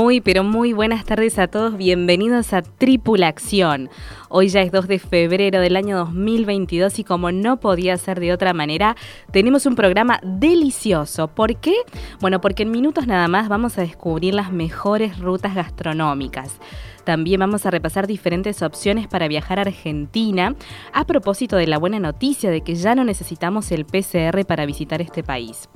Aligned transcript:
Muy, 0.00 0.20
pero 0.20 0.44
muy 0.44 0.72
buenas 0.72 1.04
tardes 1.04 1.40
a 1.40 1.48
todos. 1.48 1.76
Bienvenidos 1.76 2.52
a 2.52 2.62
Tripulación. 2.62 3.90
Hoy 4.28 4.46
ya 4.46 4.60
es 4.60 4.70
2 4.70 4.86
de 4.86 5.00
febrero 5.00 5.60
del 5.60 5.74
año 5.74 5.96
2022 5.98 7.00
y 7.00 7.02
como 7.02 7.32
no 7.32 7.58
podía 7.58 7.96
ser 7.96 8.20
de 8.20 8.32
otra 8.32 8.52
manera, 8.52 8.94
tenemos 9.32 9.66
un 9.66 9.74
programa 9.74 10.20
delicioso. 10.22 11.26
¿Por 11.26 11.56
qué? 11.56 11.74
Bueno, 12.20 12.40
porque 12.40 12.62
en 12.62 12.70
minutos 12.70 13.08
nada 13.08 13.26
más 13.26 13.48
vamos 13.48 13.76
a 13.76 13.80
descubrir 13.80 14.34
las 14.34 14.52
mejores 14.52 15.18
rutas 15.18 15.56
gastronómicas. 15.56 16.60
También 17.02 17.40
vamos 17.40 17.66
a 17.66 17.72
repasar 17.72 18.06
diferentes 18.06 18.62
opciones 18.62 19.08
para 19.08 19.26
viajar 19.26 19.58
a 19.58 19.62
Argentina 19.62 20.54
a 20.92 21.06
propósito 21.06 21.56
de 21.56 21.66
la 21.66 21.78
buena 21.78 21.98
noticia 21.98 22.52
de 22.52 22.60
que 22.60 22.76
ya 22.76 22.94
no 22.94 23.02
necesitamos 23.02 23.72
el 23.72 23.84
PCR 23.84 24.46
para 24.46 24.64
visitar 24.64 25.02
este 25.02 25.24
país. 25.24 25.68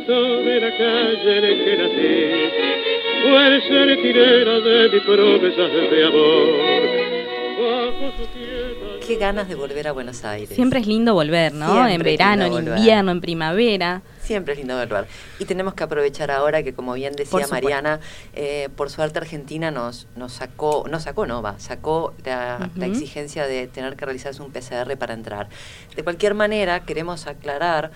farolito 0.10 0.44
de 0.44 0.60
la 0.60 0.72
calle 0.72 1.52
en 1.52 1.66
que 1.66 1.78
nací 1.78 2.60
fue 3.22 3.48
el 3.48 3.62
centinela 3.62 4.60
de 4.60 4.90
mis 4.90 5.04
promesas 5.04 5.72
de 5.92 6.06
amor. 6.06 6.48
Bajo 7.60 8.18
su 8.18 8.30
quieta 8.32 9.06
Qué 9.06 9.16
ganas 9.16 9.48
de 9.48 9.56
volver 9.56 9.88
a 9.88 9.92
Buenos 9.92 10.24
Aires. 10.24 10.50
Siempre 10.50 10.80
es 10.80 10.88
lindo 10.88 11.14
volver, 11.14 11.54
¿no? 11.54 11.74
Siempre 11.74 11.94
en 11.94 12.18
verano, 12.18 12.46
en 12.46 12.54
invierno, 12.54 13.12
en 13.12 13.22
primavera. 13.22 14.02
Siempre 14.22 14.54
es 14.54 14.60
lindo 14.60 14.78
volver. 14.78 15.08
Y 15.40 15.46
tenemos 15.46 15.74
que 15.74 15.84
aprovechar 15.84 16.30
ahora 16.30 16.62
que, 16.62 16.74
como 16.74 16.94
bien 16.94 17.16
decía. 17.16 17.48
Mariana, 17.50 18.00
eh, 18.34 18.70
por 18.76 18.92
suerte 18.92 19.18
Argentina 19.20 19.72
nos, 19.72 20.08
nos 20.16 20.34
sacó, 20.34 20.86
no 20.90 21.00
sacó, 21.00 21.26
no 21.26 21.42
va, 21.42 21.60
sacó 21.60 22.14
la, 22.24 22.70
la 22.76 22.86
exigencia 22.86 23.48
de 23.48 23.68
tener 23.68 23.96
que 23.96 24.06
realizarse 24.06 24.42
un 24.44 24.52
PCR 24.52 24.96
para 24.98 25.16
entrar. 25.16 25.50
De 25.96 26.04
cualquier 26.04 26.36
manera, 26.36 26.82
queremos 26.82 27.26
aclarar 27.26 27.92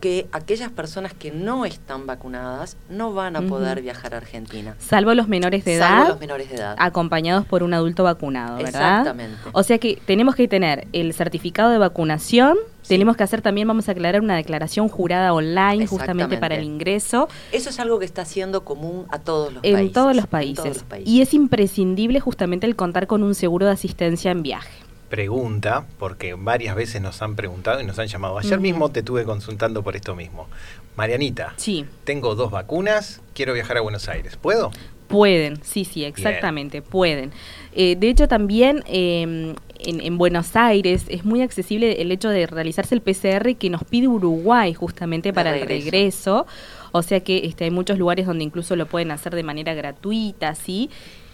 que 0.00 0.26
aquellas 0.32 0.70
personas 0.70 1.12
que 1.14 1.30
no 1.30 1.64
están 1.66 2.06
vacunadas 2.06 2.76
no 2.88 3.12
van 3.12 3.36
a 3.36 3.42
poder 3.42 3.82
viajar 3.82 4.14
a 4.14 4.16
Argentina. 4.16 4.74
Salvo 4.78 5.14
los 5.14 5.28
menores 5.28 5.64
de 5.64 5.78
Salvo 5.78 5.94
edad, 6.02 6.08
los 6.08 6.20
menores 6.20 6.48
de 6.48 6.56
edad. 6.56 6.74
acompañados 6.78 7.44
por 7.46 7.62
un 7.62 7.74
adulto 7.74 8.02
vacunado, 8.04 8.56
¿verdad? 8.56 8.98
Exactamente. 9.00 9.36
O 9.52 9.62
sea 9.62 9.78
que 9.78 10.00
tenemos 10.06 10.34
que 10.34 10.48
tener 10.48 10.88
el 10.92 11.12
certificado 11.12 11.70
de 11.70 11.78
vacunación, 11.78 12.56
Sí. 12.82 12.88
tenemos 12.94 13.14
que 13.14 13.24
hacer 13.24 13.42
también, 13.42 13.68
vamos 13.68 13.88
a 13.90 13.92
aclarar, 13.92 14.22
una 14.22 14.36
declaración 14.36 14.88
jurada 14.88 15.34
online 15.34 15.86
justamente 15.86 16.38
para 16.38 16.54
el 16.54 16.64
ingreso 16.64 17.28
Eso 17.52 17.68
es 17.68 17.78
algo 17.78 17.98
que 17.98 18.06
está 18.06 18.24
siendo 18.24 18.64
común 18.64 19.04
a 19.10 19.18
todos 19.18 19.52
los 19.52 19.62
en 19.64 19.74
países. 19.74 19.92
todos 19.92 20.16
los 20.16 20.24
en 20.24 20.30
países. 20.30 20.56
todos 20.64 20.76
los 20.76 20.84
países. 20.84 21.08
Y 21.12 21.20
es 21.20 21.34
imprescindible 21.34 22.20
justamente 22.20 22.66
el 22.66 22.76
contar 22.76 23.06
con 23.06 23.22
un 23.22 23.34
seguro 23.34 23.66
de 23.66 23.72
asistencia 23.72 24.30
en 24.30 24.42
viaje. 24.42 24.70
Pregunta, 25.10 25.86
porque 25.98 26.34
varias 26.34 26.74
veces 26.74 27.02
nos 27.02 27.20
han 27.20 27.36
preguntado 27.36 27.80
y 27.80 27.84
nos 27.84 27.98
han 27.98 28.06
llamado. 28.06 28.38
Ayer 28.38 28.58
mismo 28.60 28.90
te 28.90 29.02
tuve 29.02 29.24
consultando 29.24 29.82
por 29.82 29.96
esto 29.96 30.14
mismo. 30.14 30.48
Marianita, 30.96 31.54
Sí, 31.56 31.84
tengo 32.04 32.34
dos 32.34 32.50
vacunas, 32.50 33.20
quiero 33.34 33.52
viajar 33.52 33.76
a 33.76 33.80
Buenos 33.80 34.08
Aires. 34.08 34.36
¿Puedo? 34.36 34.70
pueden, 35.10 35.62
sí, 35.64 35.84
sí, 35.84 36.04
exactamente, 36.04 36.82
pueden. 36.82 37.32
Eh, 37.74 37.96
de 37.96 38.08
hecho, 38.08 38.28
también 38.28 38.84
eh, 38.86 39.54
en, 39.80 40.00
en 40.00 40.18
Buenos 40.18 40.54
Aires 40.56 41.04
es 41.08 41.24
muy 41.24 41.42
accesible 41.42 42.00
el 42.00 42.12
hecho 42.12 42.28
de 42.28 42.46
realizarse 42.46 42.94
el 42.94 43.02
PCR 43.02 43.56
que 43.56 43.68
nos 43.70 43.84
pide 43.84 44.08
Uruguay 44.08 44.72
justamente 44.72 45.32
para 45.32 45.54
el 45.54 45.66
regreso. 45.66 45.90
regreso. 45.90 46.46
O 46.92 47.02
sea 47.02 47.20
que 47.20 47.44
este, 47.44 47.64
hay 47.64 47.70
muchos 47.70 47.98
lugares 47.98 48.26
donde 48.26 48.44
incluso 48.44 48.76
lo 48.76 48.86
pueden 48.86 49.10
hacer 49.10 49.34
de 49.34 49.42
manera 49.42 49.74
gratuita, 49.74 50.54
¿sí? 50.54 50.90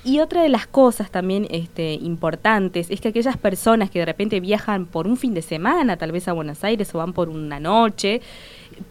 Y 0.07 0.21
otra 0.21 0.43
de 0.43 0.49
las 0.49 0.67
cosas 0.69 1.11
también 1.11 1.47
este, 1.51 1.95
importantes 1.95 2.91
es 2.91 3.01
que 3.01 3.09
aquellas 3.09 3.37
personas 3.37 3.91
que 3.91 3.99
de 3.99 4.05
repente 4.07 4.39
viajan 4.41 4.87
por 4.87 5.07
un 5.09 5.17
fin 5.17 5.35
de 5.35 5.43
semana, 5.43 5.97
tal 5.97 6.13
vez 6.13 6.29
a 6.29 6.33
Buenos 6.33 6.63
Aires 6.63 6.95
o 6.95 6.99
van 6.99 7.13
por 7.13 7.29
una 7.29 7.59
noche, 7.59 8.21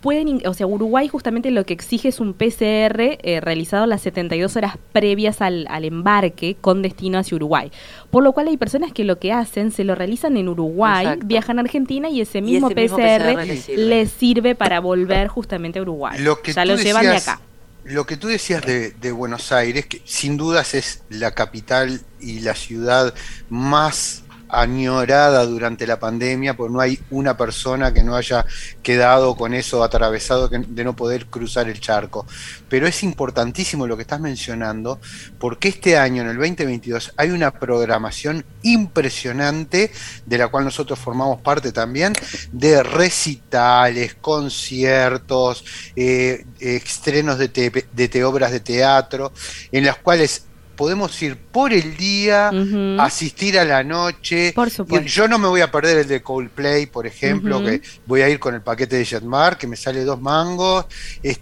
pueden, 0.02 0.28
in- 0.28 0.42
o 0.48 0.54
sea, 0.54 0.68
Uruguay 0.68 1.08
justamente 1.08 1.52
lo 1.52 1.66
que 1.66 1.74
exige 1.74 2.10
es 2.10 2.20
un 2.20 2.34
PCR 2.34 3.00
eh, 3.22 3.40
realizado 3.42 3.86
las 3.86 4.02
72 4.02 4.56
horas 4.58 4.78
previas 4.92 5.42
al, 5.42 5.66
al 5.70 5.86
embarque 5.86 6.56
con 6.60 6.82
destino 6.82 7.18
hacia 7.20 7.36
Uruguay. 7.36 7.72
Por 8.12 8.24
lo 8.24 8.34
cual 8.34 8.48
hay 8.50 8.58
personas 8.58 8.92
que 8.92 9.04
lo 9.04 9.18
que 9.20 9.32
hacen, 9.32 9.72
se 9.72 9.84
lo 9.84 9.96
realizan 9.96 10.36
en 10.38 10.50
Uruguay, 10.50 11.06
Exacto. 11.06 11.28
viajan 11.28 11.60
a 11.60 11.62
Argentina 11.62 12.10
y 12.10 12.22
ese 12.22 12.40
Y 12.40 12.42
mismo, 12.42 12.70
PCR, 12.72 13.38
les 13.46 13.62
sirve. 13.64 13.86
les 13.86 14.12
sirve 14.12 14.56
para 14.56 14.80
volver 14.82 15.28
justamente 15.30 15.80
a 15.80 15.84
Uruguay. 15.84 16.20
Lo 16.20 16.42
que 16.42 16.52
ya 16.52 16.66
lo 16.66 16.76
llevan 16.76 17.04
de 17.06 17.16
acá. 17.18 17.40
Lo 17.86 18.08
que 18.08 18.18
tú 18.18 18.28
decías 18.28 18.64
de, 18.66 19.12
Buenos 19.12 19.52
Aires, 19.52 19.86
que 19.86 20.02
sin 20.06 20.38
dudas 20.38 20.74
es 20.74 21.04
la 21.10 21.36
capital 21.36 22.02
y 22.20 22.40
la 22.40 22.56
ciudad 22.56 23.14
más 23.50 24.24
añorada 24.50 25.46
durante 25.46 25.88
la 25.88 26.00
pandemia, 26.00 26.56
porque 26.56 26.74
no 26.74 26.82
hay 26.82 27.00
una 27.10 27.38
persona 27.38 27.94
que 27.94 28.04
no 28.04 28.16
haya 28.16 28.46
quedado 28.84 29.36
con 29.36 29.54
eso 29.54 29.84
atravesado 29.84 30.48
de 30.48 30.84
no 30.84 30.96
poder 30.96 31.28
cruzar 31.28 31.70
el 31.70 31.80
charco. 31.80 32.26
Pero 32.70 32.88
es 32.88 33.04
importantísimo 33.04 33.88
lo 33.88 33.96
que 33.96 34.04
estás 34.04 34.20
mencionando, 34.20 35.00
porque 35.40 35.70
este 35.70 35.98
año, 35.98 36.22
en 36.22 36.30
el 36.30 36.38
2022, 36.38 37.14
hay 37.18 37.32
una 37.32 37.52
programación 37.52 38.46
impresionante, 38.64 39.92
de 40.26 40.38
la 40.38 40.48
cual 40.48 40.66
nosotros 40.66 41.00
formamos 41.00 41.42
parte 41.42 41.72
también, 41.72 42.14
de 42.52 42.84
recitales, 42.84 44.16
conciertos, 44.16 45.64
eh, 45.96 46.46
estrenos 46.60 47.38
de, 47.38 48.24
obras 48.24 48.52
de 48.52 48.60
teatro, 48.60 49.32
en 49.72 49.86
las 49.86 49.98
cuales 49.98 50.46
podemos 50.76 51.22
ir 51.22 51.38
por 51.38 51.74
el 51.74 51.98
día, 51.98 52.52
asistir 53.00 53.58
a 53.58 53.66
la 53.66 53.84
noche. 53.84 54.54
Por 54.54 54.70
supuesto. 54.70 55.08
yo 55.08 55.28
no 55.28 55.38
me 55.38 55.48
voy 55.48 55.62
a 55.62 55.72
perder 55.72 56.00
el 56.00 56.08
de 56.08 56.22
Coldplay, 56.22 56.86
por 56.86 57.08
ejemplo, 57.08 57.64
que 57.64 57.82
voy 58.06 58.22
a 58.22 58.30
ir 58.30 58.40
con 58.40 58.56
el 58.56 58.62
paquete 58.62 58.98
de 58.98 59.06
Jetmar, 59.06 59.58
que 59.58 59.68
me 59.68 59.76
sale 59.76 60.04
dos 60.04 60.22
mangos, 60.22 60.86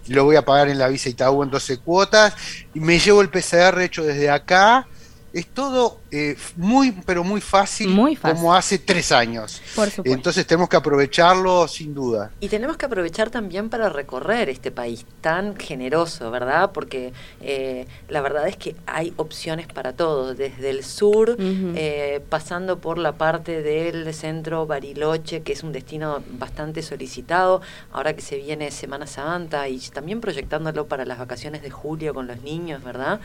lo 0.08 0.24
voy 0.24 0.36
a 0.36 0.44
pagar 0.44 0.68
en 0.68 0.78
la 0.78 0.88
Visa 0.88 1.08
Itaú 1.08 1.42
en 1.42 1.50
12 1.50 1.78
cuotas, 1.78 2.34
y 2.74 2.80
me 2.80 2.98
llevo 2.98 3.22
el 3.22 3.28
PCR 3.28 3.80
hecho 3.80 4.02
desde 4.02 4.30
acá. 4.30 4.86
Es 5.34 5.48
todo 5.48 5.98
eh, 6.12 6.36
muy, 6.54 6.92
pero 6.92 7.24
muy 7.24 7.40
fácil, 7.40 7.88
Muy 7.88 8.14
fácil. 8.14 8.36
como 8.36 8.54
hace 8.54 8.78
tres 8.78 9.10
años. 9.10 9.60
Por 9.74 9.90
supuesto. 9.90 10.14
Entonces 10.16 10.46
tenemos 10.46 10.68
que 10.68 10.76
aprovecharlo 10.76 11.66
sin 11.66 11.92
duda. 11.92 12.30
Y 12.38 12.48
tenemos 12.48 12.76
que 12.76 12.86
aprovechar 12.86 13.30
también 13.30 13.68
para 13.68 13.88
recorrer 13.88 14.48
este 14.48 14.70
país 14.70 15.04
tan 15.20 15.56
generoso, 15.56 16.30
¿verdad? 16.30 16.70
Porque 16.72 17.12
eh, 17.40 17.88
la 18.08 18.20
verdad 18.20 18.46
es 18.46 18.56
que 18.56 18.76
hay 18.86 19.12
opciones 19.16 19.66
para 19.66 19.94
todos, 19.94 20.38
desde 20.38 20.70
el 20.70 20.84
sur, 20.84 21.36
eh, 21.40 22.22
pasando 22.28 22.78
por 22.78 22.98
la 22.98 23.12
parte 23.12 23.60
del 23.60 24.14
centro 24.14 24.66
Bariloche, 24.66 25.42
que 25.42 25.52
es 25.52 25.64
un 25.64 25.72
destino 25.72 26.22
bastante 26.38 26.80
solicitado, 26.80 27.60
ahora 27.92 28.14
que 28.14 28.22
se 28.22 28.36
viene 28.36 28.70
Semana 28.70 29.08
Santa 29.08 29.68
y 29.68 29.80
también 29.80 30.20
proyectándolo 30.20 30.86
para 30.86 31.04
las 31.04 31.18
vacaciones 31.18 31.62
de 31.62 31.70
julio 31.70 32.14
con 32.14 32.28
los 32.28 32.40
niños, 32.42 32.84
¿verdad? 32.84 33.18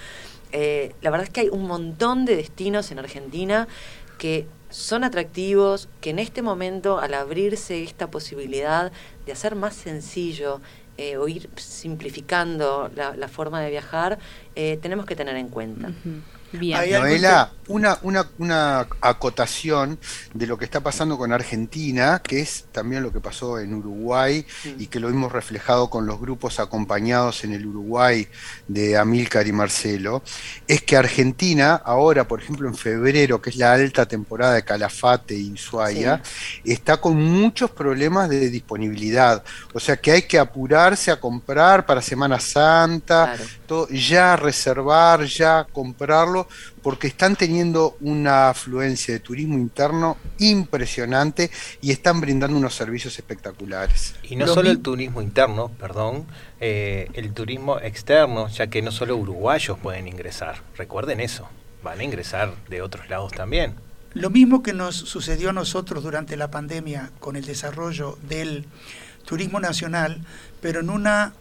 Eh, 0.51 0.93
la 1.01 1.11
verdad 1.11 1.27
es 1.27 1.33
que 1.33 1.41
hay 1.41 1.49
un 1.49 1.63
montón 1.67 2.25
de 2.25 2.35
destinos 2.35 2.91
en 2.91 2.99
Argentina 2.99 3.67
que 4.17 4.47
son 4.69 5.03
atractivos, 5.03 5.89
que 6.01 6.11
en 6.11 6.19
este 6.19 6.41
momento, 6.41 6.99
al 6.99 7.13
abrirse 7.13 7.83
esta 7.83 8.11
posibilidad 8.11 8.91
de 9.25 9.31
hacer 9.31 9.55
más 9.55 9.73
sencillo 9.75 10.61
eh, 10.97 11.17
o 11.17 11.27
ir 11.27 11.49
simplificando 11.55 12.91
la, 12.95 13.27
forma 13.27 13.61
de 13.61 13.69
viajar, 13.69 14.19
eh, 14.55 14.77
tenemos 14.81 15.05
que 15.05 15.15
tener 15.15 15.35
en 15.37 15.47
cuenta. 15.47 15.91
Bien. 16.51 16.91
Noela, 16.91 17.51
una, 17.67 17.99
una, 18.01 18.27
una 18.39 18.87
acotación 19.01 19.99
de 20.33 20.47
lo 20.47 20.57
que 20.57 20.65
está 20.65 20.79
pasando 20.81 21.17
con 21.17 21.31
Argentina, 21.31 22.21
que 22.23 22.39
es 22.41 22.65
también 22.71 23.03
lo 23.03 23.11
que 23.13 23.19
pasó 23.19 23.59
en 23.59 23.73
Uruguay 23.75 24.45
y 24.79 24.87
que 24.87 24.99
lo 24.99 25.09
hemos 25.09 25.31
reflejado 25.31 25.89
con 25.89 26.05
los 26.07 26.19
grupos 26.19 26.59
acompañados 26.59 27.43
en 27.43 27.53
el 27.53 27.67
Uruguay 27.67 28.27
de 28.67 28.97
Amílcar 28.97 29.45
y 29.47 29.51
Marcelo, 29.51 30.23
es 30.67 30.81
que 30.81 30.97
Argentina, 30.97 31.75
ahora, 31.75 32.27
por 32.27 32.41
ejemplo, 32.41 32.67
en 32.67 32.75
febrero, 32.75 33.41
que 33.41 33.51
es 33.51 33.55
la 33.57 33.73
alta 33.73 34.07
temporada 34.07 34.53
de 34.55 34.63
Calafate 34.63 35.35
y 35.37 35.51
Ushuaia, 35.51 36.21
está 36.63 36.97
con 36.97 37.15
muchos 37.17 37.69
problemas 37.71 38.29
de 38.29 38.49
disponibilidad. 38.49 39.43
O 39.73 39.79
sea 39.79 39.97
que 39.97 40.11
hay 40.11 40.21
que 40.23 40.39
apurarse 40.39 41.11
a 41.11 41.19
comprar 41.19 41.85
para 41.85 42.01
Semana 42.01 42.39
Santa, 42.39 43.33
Claro. 43.35 43.43
todo, 43.67 43.87
ya 43.89 44.35
reservar, 44.35 45.23
ya 45.25 45.65
comprarlo, 45.71 46.38
porque 46.81 47.07
están 47.07 47.35
teniendo 47.35 47.97
una 48.01 48.49
afluencia 48.49 49.13
de 49.13 49.19
turismo 49.19 49.55
interno 49.55 50.17
impresionante 50.37 51.51
y 51.81 51.91
están 51.91 52.21
brindando 52.21 52.57
unos 52.57 52.75
servicios 52.75 53.17
espectaculares. 53.17 54.15
Y 54.23 54.35
no 54.35 54.45
Lo 54.45 54.53
solo 54.53 54.69
el 54.69 54.79
turismo 54.79 55.21
interno, 55.21 55.69
perdón, 55.79 56.25
eh, 56.59 57.09
el 57.13 57.33
turismo 57.33 57.79
externo, 57.79 58.47
ya 58.49 58.67
que 58.67 58.81
no 58.81 58.91
solo 58.91 59.15
uruguayos 59.15 59.77
pueden 59.79 60.07
ingresar. 60.07 60.61
Recuerden 60.77 61.19
eso, 61.19 61.47
van 61.83 61.99
a 61.99 62.03
ingresar 62.03 62.53
de 62.69 62.81
otros 62.81 63.09
lados 63.09 63.31
también. 63.31 63.75
Lo 64.13 64.29
mismo 64.29 64.63
que 64.63 64.73
nos 64.73 64.95
sucedió 64.95 65.51
a 65.51 65.53
nosotros 65.53 66.03
durante 66.03 66.35
la 66.35 66.49
pandemia 66.49 67.11
con 67.19 67.35
el 67.35 67.45
desarrollo 67.45 68.17
del 68.27 68.65
turismo 69.25 69.59
nacional, 69.59 70.21
pero 70.61 70.79
en 70.79 70.89
una 70.89 71.33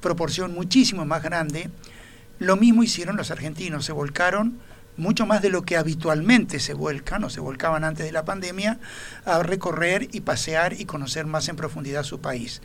proporción 0.00 0.52
muchísimo 0.52 1.04
más 1.04 1.22
grande, 1.22 1.70
lo 2.38 2.56
mismo 2.56 2.82
hicieron 2.82 3.16
los 3.16 3.30
argentinos, 3.30 3.84
se 3.84 3.92
volcaron 3.92 4.58
mucho 4.98 5.26
más 5.26 5.40
de 5.40 5.48
lo 5.48 5.62
que 5.62 5.76
habitualmente 5.76 6.58
se 6.60 6.74
vuelcan 6.74 7.24
o 7.24 7.30
se 7.30 7.40
volcaban 7.40 7.84
antes 7.84 8.04
de 8.04 8.12
la 8.12 8.24
pandemia 8.24 8.78
a 9.24 9.42
recorrer 9.42 10.08
y 10.12 10.20
pasear 10.20 10.74
y 10.78 10.84
conocer 10.84 11.24
más 11.24 11.48
en 11.48 11.56
profundidad 11.56 12.02
su 12.02 12.20
país. 12.20 12.60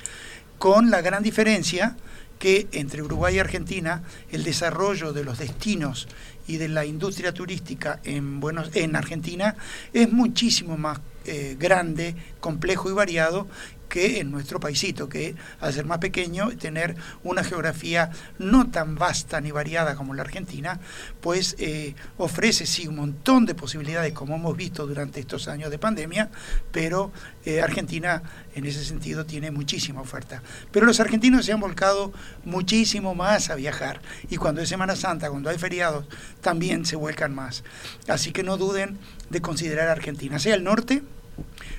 Con 0.57 0.89
la 0.89 1.01
gran 1.01 1.23
diferencia 1.23 1.95
que 2.39 2.67
entre 2.71 3.03
Uruguay 3.03 3.35
y 3.35 3.39
Argentina 3.39 4.01
el 4.31 4.43
desarrollo 4.43 5.13
de 5.13 5.23
los 5.23 5.37
destinos 5.37 6.07
y 6.47 6.57
de 6.57 6.67
la 6.67 6.85
industria 6.85 7.33
turística 7.33 7.99
en, 8.03 8.39
Buenos, 8.39 8.71
en 8.73 8.95
Argentina 8.95 9.55
es 9.93 10.11
muchísimo 10.11 10.75
más 10.75 10.99
eh, 11.25 11.55
grande, 11.57 12.15
complejo 12.41 12.89
y 12.89 12.93
variado 12.93 13.47
que 13.93 14.19
en 14.19 14.31
nuestro 14.31 14.59
paisito, 14.59 15.07
que 15.07 15.35
al 15.59 15.71
ser 15.71 15.85
más 15.85 15.99
pequeño, 15.99 16.49
tener 16.57 16.95
una 17.23 17.43
geografía 17.43 18.09
no 18.39 18.71
tan 18.71 18.95
vasta 18.95 19.39
ni 19.39 19.51
variada 19.51 19.93
como 19.93 20.15
la 20.15 20.23
Argentina, 20.23 20.79
pues 21.21 21.55
eh, 21.59 21.93
ofrece 22.17 22.65
sí 22.65 22.87
un 22.87 22.95
montón 22.95 23.45
de 23.45 23.53
posibilidades, 23.53 24.11
como 24.13 24.33
hemos 24.33 24.57
visto 24.57 24.87
durante 24.87 25.19
estos 25.19 25.47
años 25.47 25.69
de 25.69 25.77
pandemia, 25.77 26.31
pero 26.71 27.11
eh, 27.45 27.61
Argentina 27.61 28.23
en 28.55 28.65
ese 28.65 28.83
sentido 28.83 29.27
tiene 29.27 29.51
muchísima 29.51 30.01
oferta. 30.01 30.41
Pero 30.71 30.87
los 30.87 30.99
argentinos 30.99 31.45
se 31.45 31.51
han 31.51 31.59
volcado 31.59 32.13
muchísimo 32.45 33.13
más 33.13 33.51
a 33.51 33.55
viajar 33.55 34.01
y 34.27 34.37
cuando 34.37 34.61
es 34.61 34.69
Semana 34.69 34.95
Santa, 34.95 35.29
cuando 35.29 35.51
hay 35.51 35.59
feriados, 35.59 36.07
también 36.41 36.87
se 36.87 36.95
vuelcan 36.95 37.35
más. 37.35 37.63
Así 38.07 38.31
que 38.31 38.41
no 38.41 38.57
duden 38.57 38.97
de 39.29 39.39
considerar 39.39 39.89
Argentina, 39.89 40.39
sea 40.39 40.55
el 40.55 40.63
norte, 40.63 41.03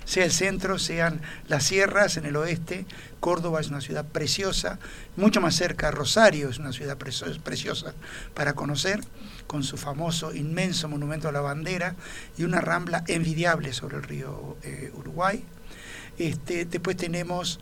sea 0.05 0.25
el 0.25 0.33
centro, 0.33 0.79
sean 0.79 1.21
las 1.49 1.65
sierras 1.65 2.17
en 2.17 2.27
el 2.27 2.37
oeste. 2.37 2.87
Córdoba 3.21 3.61
es 3.61 3.69
una 3.69 3.81
ciudad 3.81 4.05
preciosa, 4.05 4.79
mucho 5.17 5.41
más 5.41 5.55
cerca 5.55 5.91
Rosario 5.91 6.51
es 6.51 6.59
una 6.59 6.73
ciudad 6.73 6.99
preciosa 6.99 7.95
para 8.35 8.53
conocer, 8.55 9.01
con 9.47 9.63
su 9.63 9.77
famoso 9.77 10.35
inmenso 10.35 10.89
monumento 10.89 11.29
a 11.29 11.33
la 11.33 11.41
bandera 11.41 11.97
y 12.37 12.45
una 12.45 12.61
rambla 12.61 13.05
envidiable 13.09 13.73
sobre 13.73 13.97
el 13.97 14.03
río 14.03 14.57
eh, 14.63 14.91
Uruguay. 14.95 15.45
Este, 16.19 16.65
después 16.65 16.97
tenemos, 16.97 17.61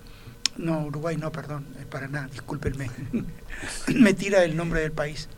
no, 0.56 0.84
Uruguay 0.84 1.16
no, 1.16 1.32
perdón, 1.32 1.66
Paraná, 1.90 2.28
discúlpenme, 2.28 2.90
me 3.94 4.14
tira 4.14 4.44
el 4.44 4.56
nombre 4.56 4.80
del 4.80 4.92
país. 4.92 5.28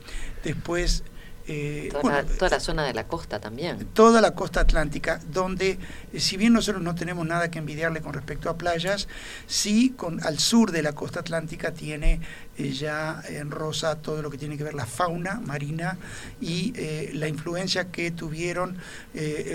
Después 0.43 1.03
eh, 1.47 1.89
toda, 1.91 2.49
la, 2.49 2.59
zona 2.59 2.83
de 2.85 2.93
la 2.95 3.07
costa 3.07 3.39
también. 3.39 3.85
Toda 3.93 4.19
la 4.19 4.33
costa 4.33 4.61
atlántica, 4.61 5.19
donde 5.31 5.77
eh, 6.11 6.19
si 6.19 6.37
bien 6.37 6.53
nosotros 6.53 6.83
no 6.83 6.95
tenemos 6.95 7.27
nada 7.27 7.51
que 7.51 7.59
envidiarle 7.59 8.01
con 8.01 8.13
respecto 8.13 8.49
a 8.49 8.57
playas, 8.57 9.07
sí 9.45 9.93
con, 9.95 10.23
al 10.23 10.39
sur 10.39 10.71
de 10.71 10.81
la 10.81 10.93
costa 10.93 11.19
atlántica 11.19 11.71
tiene 11.71 12.19
eh, 12.57 12.71
ya 12.71 13.21
en 13.29 13.51
rosa 13.51 13.95
todo 14.01 14.23
lo 14.23 14.31
que 14.31 14.39
tiene 14.39 14.57
que 14.57 14.63
ver 14.63 14.73
la 14.73 14.87
fauna 14.87 15.39
marina 15.39 15.99
y 16.41 16.73
la 17.13 17.27
influencia 17.27 17.91
que 17.91 18.11
tuvieron 18.11 18.77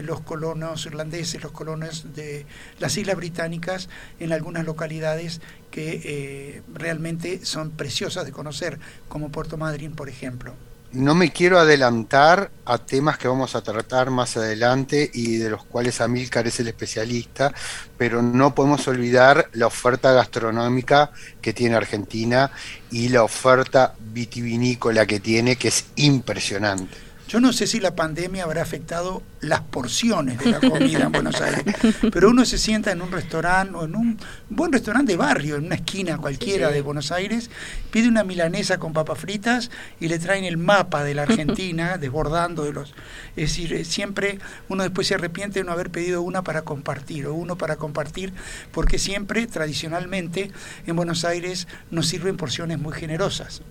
los 0.03 0.21
colonos 0.21 0.87
irlandeses, 0.87 1.43
los 1.43 1.53
colonos 1.53 2.15
de 2.15 2.47
las 2.79 2.97
Islas 2.97 3.17
Británicas 3.17 3.89
en 4.21 4.33
algunas 4.33 4.65
localidades 4.65 5.41
que 5.71 6.63
realmente 6.73 7.45
son 7.45 7.71
preciosas 7.71 8.25
de 8.25 8.33
conocer, 8.33 8.79
como 9.09 9.31
Puerto 9.31 9.57
Madryn, 9.57 9.93
por 9.93 10.09
ejemplo 10.09 10.55
no 10.93 11.15
me 11.15 11.31
quiero 11.31 11.59
adelantar 11.59 12.51
a 12.65 12.79
temas 12.79 13.17
que 13.19 13.29
vamos 13.29 13.55
a 13.55 13.63
tratar 13.63 14.11
más 14.11 14.37
adelante 14.37 15.11
y 15.13 15.37
de 15.37 15.51
los 15.51 15.65
cuales 15.65 16.01
Amilcar 16.01 16.47
es 16.47 16.59
el 16.61 16.69
especialista, 16.69 17.53
pero 17.97 18.23
no 18.23 18.55
podemos 18.55 18.87
olvidar 18.89 19.49
la 19.53 19.67
oferta 19.67 20.13
gastronómica 20.13 21.13
que 21.41 21.53
tiene 21.53 21.77
Argentina 21.77 22.51
y 22.91 23.09
la 23.09 23.23
oferta 23.23 23.95
vitivinícola 23.99 25.07
que 25.07 25.21
tiene, 25.21 25.57
que 25.57 25.69
es 25.69 25.87
impresionante. 25.97 27.10
Yo 27.31 27.39
no 27.39 27.53
sé 27.53 27.69
si 27.69 27.79
la 27.79 27.95
pandemia 27.95 28.43
habrá 28.43 28.61
afectado 28.61 29.23
las 29.41 29.61
porciones 29.61 30.37
de 30.41 30.51
la 30.51 30.59
comida 30.59 31.05
en 31.05 31.13
Buenos 31.13 31.41
Aires, 31.41 31.77
pero 32.13 32.29
uno 32.29 32.45
se 32.45 32.59
sienta 32.59 32.91
en 32.91 33.03
un 33.03 33.13
restaurante 33.13 33.77
o 33.77 33.85
en 33.85 33.95
un 33.95 34.19
buen 34.49 34.73
restaurante 34.73 35.13
de 35.13 35.17
barrio, 35.17 35.55
en 35.55 35.67
una 35.67 35.77
esquina 35.77 36.19
cualquiera 36.19 36.73
de 36.73 36.83
Buenos 36.83 37.13
Aires, 37.13 37.49
pide 37.93 38.09
una 38.09 38.25
milanesa 38.25 38.79
con 38.81 38.93
papas 38.93 39.21
fritas 39.21 39.71
y 40.01 40.09
le 40.09 40.19
traen 40.19 40.43
el 40.43 40.57
mapa 40.57 41.05
de 41.05 41.15
la 41.15 41.23
Argentina 41.23 41.99
desbordando 42.01 42.65
de 42.65 42.73
los... 42.73 42.95
Es 43.37 43.51
decir, 43.51 43.75
eh, 43.75 43.85
siempre 43.85 44.41
uno 44.69 44.83
después 44.83 45.07
se 45.07 45.15
arrepiente 45.15 45.61
de 45.61 45.65
no 45.65 45.71
haber 45.71 45.91
pedido 45.91 46.23
una 46.23 46.43
para 46.43 46.63
compartir 46.63 47.29
o 47.29 47.35
uno 47.35 47.57
para 47.57 47.77
compartir, 47.77 48.33
porque 48.73 48.99
siempre, 48.99 49.47
tradicionalmente, 49.47 50.51
en 50.85 50.97
Buenos 50.97 51.25
Aires 51.25 51.69
nos 51.93 52.09
sirven 52.09 52.37
porciones 52.37 52.81
muy 52.81 52.93
generosas. 52.93 53.63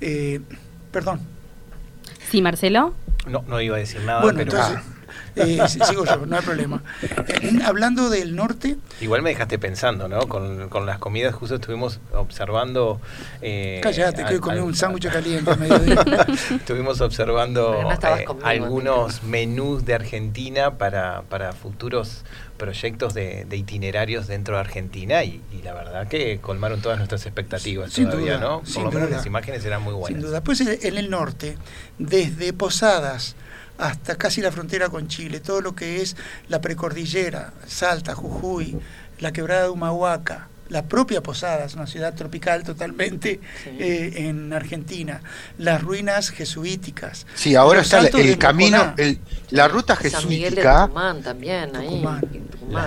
Eh, 0.00 0.42
perdón. 0.92 1.34
Sí, 2.30 2.42
Marcelo. 2.42 2.94
No, 3.26 3.44
no 3.46 3.60
iba 3.60 3.76
a 3.76 3.78
decir 3.78 4.00
nada. 4.02 4.22
Bueno, 4.22 4.40
entonces, 4.40 4.78
eh, 5.36 5.60
sigo 5.68 6.04
yo, 6.04 6.26
no 6.26 6.36
hay 6.36 6.42
problema. 6.42 6.82
Eh, 7.02 7.58
hablando 7.64 8.10
del 8.10 8.34
norte. 8.34 8.76
Igual 9.00 9.22
me 9.22 9.30
dejaste 9.30 9.58
pensando, 9.58 10.08
¿no? 10.08 10.28
Con, 10.28 10.68
con 10.68 10.86
las 10.86 10.98
comidas, 10.98 11.34
justo 11.34 11.56
estuvimos 11.56 12.00
observando. 12.12 13.00
Eh, 13.42 13.80
Cállate, 13.82 14.24
que 14.24 14.40
comí 14.40 14.58
un 14.58 14.74
sándwich 14.74 15.08
caliente 15.12 15.50
a 15.50 15.56
mediodía. 15.56 16.04
estuvimos 16.56 17.00
observando 17.00 17.90
eh, 17.90 18.26
algunos 18.42 19.22
menús 19.22 19.84
de 19.84 19.94
Argentina 19.94 20.78
para, 20.78 21.22
para 21.22 21.52
futuros 21.52 22.24
proyectos 22.56 23.14
de, 23.14 23.46
itinerarios 23.50 24.26
dentro 24.26 24.54
de 24.54 24.60
Argentina 24.60 25.22
y, 25.24 25.42
la 25.62 25.74
verdad 25.74 26.06
que 26.06 26.38
colmaron 26.38 26.80
todas 26.80 26.98
nuestras 26.98 27.26
expectativas 27.26 27.92
sin 27.92 28.08
todavía, 28.08 28.38
¿no? 28.38 28.62
Por 28.62 28.84
lo 28.84 28.92
menos 28.92 29.10
las 29.10 29.26
imágenes 29.26 29.64
eran 29.64 29.82
muy 29.82 29.94
buenas. 29.94 30.20
Sin 30.20 30.26
duda. 30.26 30.42
Pues 30.42 30.60
en 30.60 30.96
el 30.96 31.10
norte, 31.10 31.58
desde 31.98 32.52
Posadas 32.52 33.36
hasta 33.78 34.16
casi 34.16 34.40
la 34.40 34.52
frontera 34.52 34.88
con 34.88 35.08
Chile, 35.08 35.40
todo 35.40 35.60
lo 35.60 35.74
que 35.74 36.02
es 36.02 36.16
la 36.48 36.60
precordillera, 36.60 37.52
Salta, 37.66 38.14
Jujuy, 38.14 38.78
la 39.18 39.32
quebrada 39.32 39.64
de 39.64 39.70
Humahuaca, 39.70 40.48
la 40.68 40.84
propia 40.84 41.22
Posada, 41.22 41.64
es 41.64 41.74
una 41.74 41.86
ciudad 41.86 42.14
tropical 42.14 42.62
totalmente 42.62 43.40
eh, 43.66 44.12
en 44.16 44.52
Argentina, 44.52 45.22
las 45.58 45.82
ruinas 45.82 46.30
jesuíticas. 46.30 47.26
Sí, 47.34 47.54
ahora 47.54 47.80
está 47.80 48.00
el, 48.00 48.38
camino, 48.38 48.94
la 49.50 49.68
ruta 49.68 49.96
jesuítica. 49.96 50.90
también, 51.22 51.74
ahí. 51.76 52.04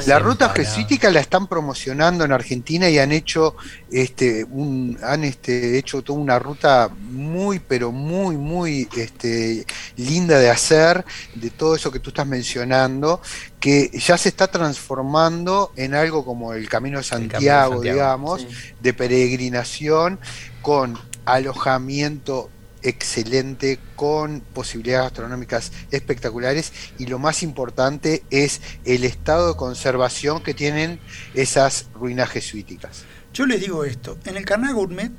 La, 0.05 0.19
ruta 0.19 0.49
jesuítica 0.49 1.09
la 1.09 1.21
están 1.21 1.47
promocionando 1.47 2.25
en 2.25 2.33
Argentina 2.33 2.89
y 2.89 2.99
han 2.99 3.13
hecho 3.13 3.55
este 3.89 4.43
un 4.43 4.97
han 5.01 5.23
este 5.23 5.77
hecho 5.77 6.01
toda 6.01 6.19
una 6.19 6.37
ruta 6.37 6.89
muy 6.99 7.59
pero 7.59 7.91
muy 7.91 8.35
muy 8.35 8.89
este 8.97 9.65
linda 9.95 10.37
de 10.37 10.49
hacer 10.49 11.05
de 11.33 11.49
todo 11.51 11.75
eso 11.75 11.91
que 11.91 11.99
tú 11.99 12.09
estás 12.09 12.27
mencionando 12.27 13.21
que 13.59 13.89
ya 13.97 14.17
se 14.17 14.29
está 14.29 14.47
transformando 14.47 15.71
en 15.75 15.93
algo 15.93 16.23
como 16.23 16.53
el 16.53 16.69
Camino 16.69 16.99
de 16.99 17.03
Santiago, 17.03 17.81
digamos, 17.81 18.45
de 18.79 18.93
peregrinación 18.93 20.19
con 20.61 20.97
alojamiento 21.25 22.49
excelente, 22.81 23.79
con 23.95 24.41
posibilidades 24.41 25.07
gastronómicas 25.07 25.71
espectaculares 25.91 26.71
y 26.97 27.07
lo 27.07 27.19
más 27.19 27.43
importante 27.43 28.23
es 28.29 28.61
el 28.85 29.03
estado 29.03 29.49
de 29.49 29.57
conservación 29.57 30.41
que 30.41 30.53
tienen 30.53 30.99
esas 31.33 31.87
ruinas 31.93 32.29
jesuíticas. 32.29 33.03
Yo 33.33 33.45
les 33.45 33.59
digo 33.59 33.83
esto, 33.83 34.17
en 34.25 34.37
el 34.37 34.45
canal 34.45 34.73
Gourmet, 34.73 35.11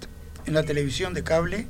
en 0.46 0.54
la 0.54 0.62
televisión 0.62 1.14
de 1.14 1.22
cable, 1.22 1.66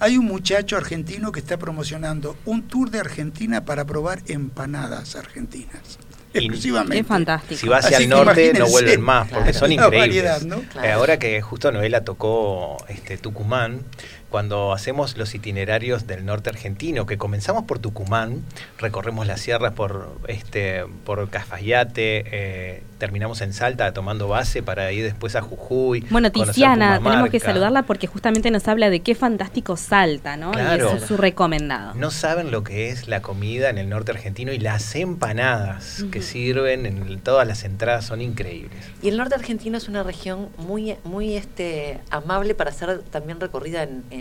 hay 0.00 0.16
un 0.16 0.24
muchacho 0.24 0.76
argentino 0.76 1.30
que 1.30 1.40
está 1.40 1.58
promocionando 1.58 2.36
un 2.46 2.62
tour 2.62 2.90
de 2.90 3.00
Argentina 3.00 3.64
para 3.64 3.84
probar 3.84 4.22
empanadas 4.26 5.14
argentinas. 5.14 5.98
Exclusivamente. 6.32 7.00
Es 7.00 7.06
fantástico. 7.06 7.60
Si 7.60 7.68
va 7.68 7.78
hacia 7.78 7.98
el 7.98 8.08
norte 8.08 8.52
no 8.54 8.68
vuelven 8.68 9.00
más, 9.00 9.28
porque 9.28 9.52
son 9.52 9.72
increíbles. 9.72 10.46
Eh, 10.82 10.92
ahora 10.92 11.18
que 11.18 11.40
justo 11.42 11.70
Noela 11.72 12.04
tocó 12.04 12.76
este 12.88 13.18
Tucumán, 13.18 13.82
cuando 14.30 14.72
hacemos 14.72 15.16
los 15.16 15.34
itinerarios 15.34 16.06
del 16.06 16.24
norte 16.24 16.50
argentino, 16.50 17.06
que 17.06 17.18
comenzamos 17.18 17.64
por 17.64 17.78
Tucumán, 17.78 18.42
recorremos 18.78 19.26
las 19.26 19.40
sierras 19.40 19.72
por 19.72 20.18
este 20.28 20.84
por 21.04 21.28
Cafayate, 21.30 22.24
eh, 22.26 22.82
terminamos 22.98 23.40
en 23.40 23.52
Salta 23.52 23.92
tomando 23.92 24.28
base 24.28 24.62
para 24.62 24.90
ir 24.92 25.04
después 25.04 25.36
a 25.36 25.42
Jujuy. 25.42 26.06
Bueno, 26.10 26.30
Tiziana, 26.30 27.00
tenemos 27.02 27.30
que 27.30 27.40
saludarla 27.40 27.82
porque 27.82 28.06
justamente 28.06 28.50
nos 28.50 28.66
habla 28.68 28.90
de 28.90 29.00
qué 29.00 29.14
fantástico 29.14 29.76
Salta, 29.76 30.36
¿no? 30.36 30.52
y 30.52 30.78
eso 30.78 30.96
es 30.96 31.04
su 31.04 31.16
recomendado. 31.16 31.94
No 31.94 32.10
saben 32.10 32.50
lo 32.50 32.62
que 32.62 32.90
es 32.90 33.08
la 33.08 33.22
comida 33.22 33.70
en 33.70 33.78
el 33.78 33.88
norte 33.88 34.12
argentino 34.12 34.52
y 34.52 34.58
las 34.58 34.94
empanadas 34.94 36.04
que 36.10 36.22
sirven 36.22 36.86
en 36.86 37.20
todas 37.20 37.46
las 37.46 37.64
entradas 37.64 38.04
son 38.04 38.20
increíbles. 38.20 38.78
Y 39.02 39.08
el 39.08 39.16
norte 39.16 39.34
argentino 39.34 39.76
es 39.76 39.88
una 39.88 40.02
región 40.02 40.48
muy 40.58 40.96
muy 41.04 41.36
este 41.36 42.00
amable 42.10 42.54
para 42.54 42.72
ser 42.72 43.02
también 43.02 43.40
recorrida 43.40 43.82
en 43.82 44.00
en, 44.10 44.19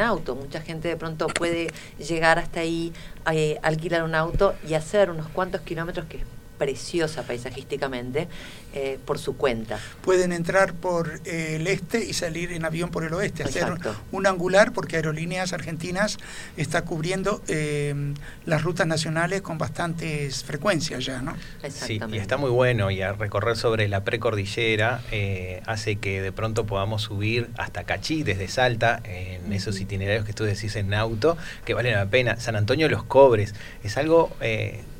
auto. 0.00 0.34
Mucha 0.34 0.60
gente 0.60 0.88
de 0.88 0.96
pronto 0.96 1.26
puede 1.28 1.72
llegar 1.98 2.38
hasta 2.38 2.60
ahí, 2.60 2.92
eh, 3.32 3.58
alquilar 3.62 4.02
un 4.02 4.14
auto 4.14 4.54
y 4.66 4.74
hacer 4.74 5.10
unos 5.10 5.28
cuantos 5.28 5.60
kilómetros 5.62 6.06
que 6.06 6.24
preciosa 6.58 7.22
paisajísticamente 7.22 8.28
eh, 8.74 8.98
por 9.06 9.18
su 9.18 9.36
cuenta. 9.36 9.78
Pueden 10.02 10.30
entrar 10.30 10.74
por 10.74 11.20
eh, 11.24 11.56
el 11.56 11.66
este 11.66 12.04
y 12.04 12.12
salir 12.12 12.52
en 12.52 12.66
avión 12.66 12.90
por 12.90 13.02
el 13.02 13.14
oeste, 13.14 13.42
hacer 13.42 13.66
un, 14.12 14.26
angular 14.26 14.72
porque 14.74 14.96
Aerolíneas 14.96 15.54
Argentinas 15.54 16.18
está 16.58 16.84
cubriendo 16.84 17.42
eh, 17.48 17.94
las 18.44 18.62
rutas 18.62 18.86
nacionales 18.86 19.40
con 19.40 19.56
bastantes 19.56 20.44
frecuencias 20.44 21.04
ya, 21.06 21.22
¿no? 21.22 21.34
Sí, 21.70 21.98
y 22.12 22.18
está 22.18 22.36
muy 22.36 22.50
bueno 22.50 22.90
y 22.90 23.00
a 23.00 23.14
recorrer 23.14 23.56
sobre 23.56 23.88
la 23.88 24.04
precordillera 24.04 25.00
hace 25.64 25.96
que 25.96 26.20
de 26.20 26.32
pronto 26.32 26.66
podamos 26.66 27.02
subir 27.02 27.48
hasta 27.56 27.84
Cachí 27.84 28.22
desde 28.22 28.48
Salta 28.48 29.00
en 29.04 29.50
esos 29.52 29.80
itinerarios 29.80 30.26
que 30.26 30.34
tú 30.34 30.44
decís 30.44 30.76
en 30.76 30.92
auto 30.92 31.38
que 31.64 31.72
valen 31.72 31.94
la 31.94 32.06
pena. 32.06 32.38
San 32.38 32.54
Antonio 32.54 32.88
los 32.90 33.02
Cobres 33.04 33.54
es 33.82 33.96
algo 33.96 34.30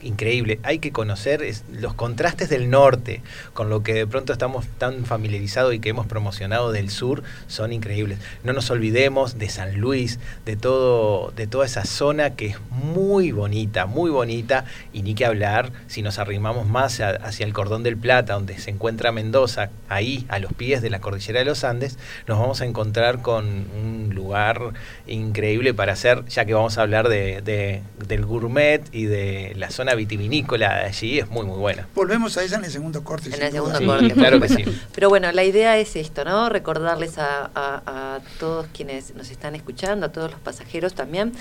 increíble. 0.02 0.60
Hay 0.62 0.78
que 0.78 0.92
conocer 0.92 1.42
los 1.72 1.94
contrastes 1.94 2.48
del 2.48 2.70
norte 2.70 3.22
con 3.54 3.68
lo 3.70 3.82
que 3.82 3.94
de 3.94 4.06
pronto 4.06 4.32
estamos 4.32 4.66
tan 4.78 5.04
familiarizados 5.04 5.74
y 5.74 5.78
que 5.80 5.88
hemos 5.90 6.06
promocionado 6.06 6.72
del 6.72 6.90
sur 6.90 7.22
son 7.46 7.72
increíbles. 7.72 8.18
No 8.44 8.52
nos 8.52 8.70
olvidemos 8.70 9.38
de 9.38 9.48
San 9.48 9.78
Luis, 9.80 10.18
de 10.44 10.56
todo, 10.56 11.30
de 11.32 11.46
toda 11.46 11.66
esa 11.66 11.84
zona 11.84 12.36
que 12.36 12.46
es 12.46 12.56
muy 12.70 13.32
bonita, 13.32 13.86
muy 13.86 14.10
bonita, 14.10 14.64
y 14.92 15.02
ni 15.02 15.14
que 15.14 15.24
hablar 15.26 15.72
si 15.86 16.02
nos 16.02 16.18
arrimamos 16.18 16.66
más 16.66 17.00
hacia 17.00 17.46
el 17.46 17.52
cordón 17.52 17.82
del 17.82 17.96
Plata, 17.96 18.34
donde 18.34 18.58
se 18.58 18.70
encuentra 18.70 19.12
Mendoza, 19.12 19.70
ahí 19.88 20.26
a 20.28 20.38
los 20.38 20.52
pies 20.52 20.82
de 20.82 20.90
la 20.90 21.00
cordillera 21.00 21.38
de 21.40 21.44
los 21.44 21.64
Andes, 21.64 21.98
nos 22.26 22.38
vamos 22.38 22.60
a 22.60 22.66
encontrar 22.66 23.22
con 23.22 23.46
un 23.46 24.12
lugar 24.14 24.72
increíble 25.06 25.74
para 25.74 25.92
hacer, 25.92 26.24
ya 26.26 26.44
que 26.44 26.54
vamos 26.54 26.78
a 26.78 26.82
hablar 26.82 27.08
de, 27.08 27.40
de- 27.42 27.82
del 28.06 28.24
gourmet 28.24 28.82
y 28.92 29.04
de 29.04 29.52
la 29.56 29.70
zona 29.70 29.94
vitivinícola 29.94 30.84
allí, 30.84 31.18
es 31.18 31.28
muy 31.30 31.37
muy 31.46 31.58
buena. 31.58 31.86
Volvemos 31.94 32.36
a 32.36 32.42
ella 32.44 32.56
en 32.58 32.64
el 32.64 32.70
segundo 32.70 33.04
corte. 33.04 33.34
En 33.34 33.42
el 33.42 33.52
segundo 33.52 33.78
Sí, 33.78 33.84
corte. 33.86 34.12
claro 34.14 34.40
que 34.40 34.48
sí. 34.48 34.64
Pero 34.94 35.08
bueno, 35.08 35.30
la 35.32 35.44
idea 35.44 35.76
es 35.78 35.96
esto, 35.96 36.24
¿no? 36.24 36.48
Recordarles 36.48 37.18
a, 37.18 37.50
a- 37.54 37.82
a 38.16 38.20
todos 38.38 38.66
quienes 38.72 39.14
nos 39.14 39.30
están 39.30 39.54
escuchando, 39.54 40.06
a 40.06 40.12
todos 40.12 40.30
los 40.30 40.40
pasajeros 40.40 40.94
también, 40.94 41.32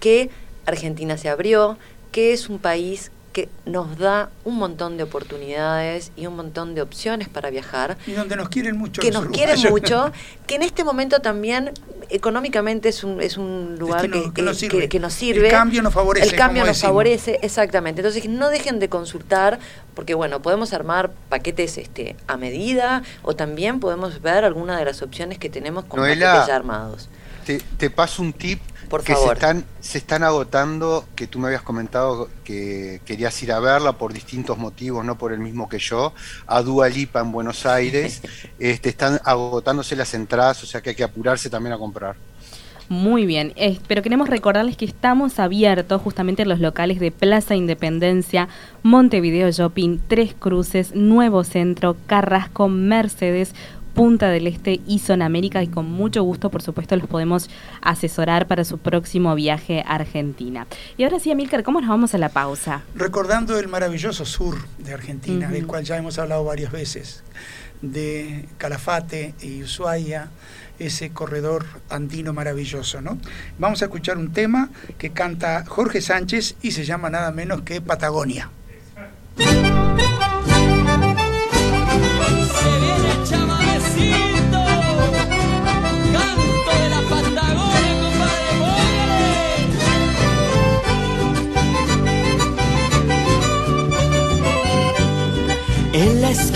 que 0.00 0.30
Argentina 0.66 1.16
se 1.16 1.28
abrió, 1.28 1.78
que 2.12 2.32
es 2.32 2.48
un 2.48 2.58
país 2.58 3.10
que 3.32 3.48
nos 3.66 3.98
da 3.98 4.30
un 4.44 4.56
montón 4.56 4.96
de 4.96 5.02
oportunidades 5.04 6.10
y 6.16 6.26
un 6.26 6.34
montón 6.36 6.74
de 6.74 6.82
opciones 6.82 7.28
para 7.28 7.50
viajar, 7.50 7.96
Y 8.06 8.12
donde 8.12 8.36
nos 8.36 8.48
quieren 8.48 8.76
mucho. 8.76 9.00
que 9.00 9.10
nos 9.10 9.26
quieren 9.26 9.58
uruguayos. 9.58 9.70
mucho, 9.70 10.12
que 10.46 10.56
en 10.56 10.62
este 10.62 10.82
momento 10.84 11.20
también 11.20 11.72
económicamente 12.10 12.88
es 12.88 13.04
un, 13.04 13.20
es 13.20 13.36
un 13.36 13.76
lugar 13.78 14.02
que 14.02 14.10
que, 14.10 14.18
no- 14.26 14.34
que 14.34 14.42
nos 14.42 14.56
que- 14.56 14.60
sirve. 14.60 14.78
que- 14.80 14.88
que 14.88 14.98
nos 15.00 15.12
sirve. 15.12 15.46
El 15.46 15.52
cambio 15.52 15.82
nos 15.82 15.92
favorece, 15.94 16.26
El 16.26 16.36
cambio 16.36 16.62
nos 16.62 16.68
decimos. 16.68 16.88
favorece, 16.90 17.38
exactamente. 17.42 18.00
Entonces 18.00 18.28
no 18.28 18.48
dejen 18.48 18.78
de 18.80 18.88
consultar, 18.88 19.58
porque 19.94 20.14
bueno, 20.14 20.40
podemos 20.42 20.72
armar 20.72 21.10
paquetes 21.28 21.78
este, 21.78 22.16
a 22.26 22.36
medida 22.36 23.02
o 23.22 23.36
también 23.36 23.78
podemos 23.80 24.20
ver 24.22 24.44
alguna 24.44 24.78
de 24.78 24.84
las 24.86 25.02
opciones 25.02 25.38
que 25.38 25.50
tenemos 25.50 25.84
con 25.84 26.00
Noela, 26.00 26.26
paquetes 26.26 26.48
ya 26.48 26.56
armados. 26.56 27.08
Te, 27.44 27.60
te 27.76 27.90
paso 27.90 28.22
un 28.22 28.32
tip 28.32 28.60
Por 28.88 29.02
que 29.02 29.12
favor. 29.12 29.28
Se, 29.28 29.34
están, 29.34 29.64
se 29.80 29.98
están 29.98 30.22
agotando, 30.22 31.04
que 31.14 31.26
tú 31.26 31.38
me 31.38 31.48
habías 31.48 31.62
comentado 31.62 32.28
que 32.44 33.00
querías 33.04 33.42
ir 33.42 33.52
a 33.52 33.60
verla 33.60 33.92
por 33.92 34.12
distintos 34.12 34.56
motivos, 34.58 35.04
no 35.04 35.18
por 35.18 35.32
el 35.32 35.40
mismo 35.40 35.68
que 35.68 35.78
yo, 35.78 36.12
a 36.46 36.62
Dua 36.62 36.88
Lipa 36.88 37.20
en 37.20 37.32
Buenos 37.32 37.66
Aires. 37.66 38.22
este, 38.58 38.88
están 38.88 39.20
agotándose 39.24 39.96
las 39.96 40.14
entradas, 40.14 40.62
o 40.62 40.66
sea 40.66 40.80
que 40.80 40.90
hay 40.90 40.96
que 40.96 41.04
apurarse 41.04 41.50
también 41.50 41.74
a 41.74 41.78
comprar. 41.78 42.16
Muy 42.88 43.26
bien, 43.26 43.52
eh, 43.56 43.78
pero 43.86 44.02
queremos 44.02 44.30
recordarles 44.30 44.78
que 44.78 44.86
estamos 44.86 45.38
abiertos 45.38 46.00
justamente 46.00 46.42
en 46.42 46.48
los 46.48 46.58
locales 46.58 46.98
de 46.98 47.10
Plaza 47.10 47.54
Independencia, 47.54 48.48
Montevideo 48.82 49.50
Shopping, 49.50 49.98
Tres 50.08 50.32
Cruces, 50.32 50.94
Nuevo 50.94 51.44
Centro, 51.44 51.98
Carrasco, 52.06 52.68
Mercedes, 52.68 53.54
Punta 53.98 54.28
del 54.28 54.46
Este 54.46 54.80
y 54.86 55.00
Zona 55.00 55.26
América 55.26 55.60
y 55.60 55.66
con 55.66 55.90
mucho 55.90 56.22
gusto, 56.22 56.50
por 56.50 56.62
supuesto, 56.62 56.94
los 56.94 57.08
podemos 57.08 57.50
asesorar 57.82 58.46
para 58.46 58.64
su 58.64 58.78
próximo 58.78 59.34
viaje 59.34 59.82
a 59.84 59.96
Argentina. 59.96 60.68
Y 60.96 61.02
ahora 61.02 61.18
sí, 61.18 61.32
Amílcar, 61.32 61.64
¿cómo 61.64 61.80
nos 61.80 61.90
vamos 61.90 62.14
a 62.14 62.18
la 62.18 62.28
pausa? 62.28 62.82
Recordando 62.94 63.58
el 63.58 63.66
maravilloso 63.66 64.24
sur 64.24 64.56
de 64.78 64.94
Argentina, 64.94 65.48
del 65.48 65.66
cual 65.66 65.82
ya 65.82 65.96
hemos 65.96 66.16
hablado 66.20 66.44
varias 66.44 66.70
veces, 66.70 67.24
de 67.82 68.46
Calafate 68.56 69.34
y 69.42 69.64
Ushuaia, 69.64 70.28
ese 70.78 71.10
corredor 71.10 71.66
andino 71.90 72.32
maravilloso, 72.32 73.00
¿no? 73.00 73.18
Vamos 73.58 73.82
a 73.82 73.86
escuchar 73.86 74.16
un 74.16 74.32
tema 74.32 74.70
que 74.96 75.10
canta 75.10 75.64
Jorge 75.66 76.02
Sánchez 76.02 76.54
y 76.62 76.70
se 76.70 76.84
llama 76.84 77.10
nada 77.10 77.32
menos 77.32 77.62
que 77.62 77.80
Patagonia. 77.80 78.48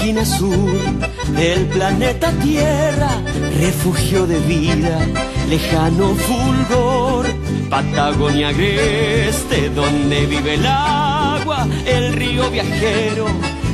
Esquina 0.03 0.25
sur 0.25 0.81
del 1.37 1.67
planeta 1.67 2.33
Tierra, 2.43 3.23
refugio 3.61 4.27
de 4.27 4.41
vida, 4.41 4.99
lejano 5.49 6.17
fulgor, 6.17 7.27
Patagonia 7.71 8.49
agreste, 8.49 9.71
donde 9.71 10.27
vive 10.27 10.55
el 10.55 10.67
agua, 10.67 11.69
el 11.87 12.15
río 12.15 12.51
viajero 12.51 13.27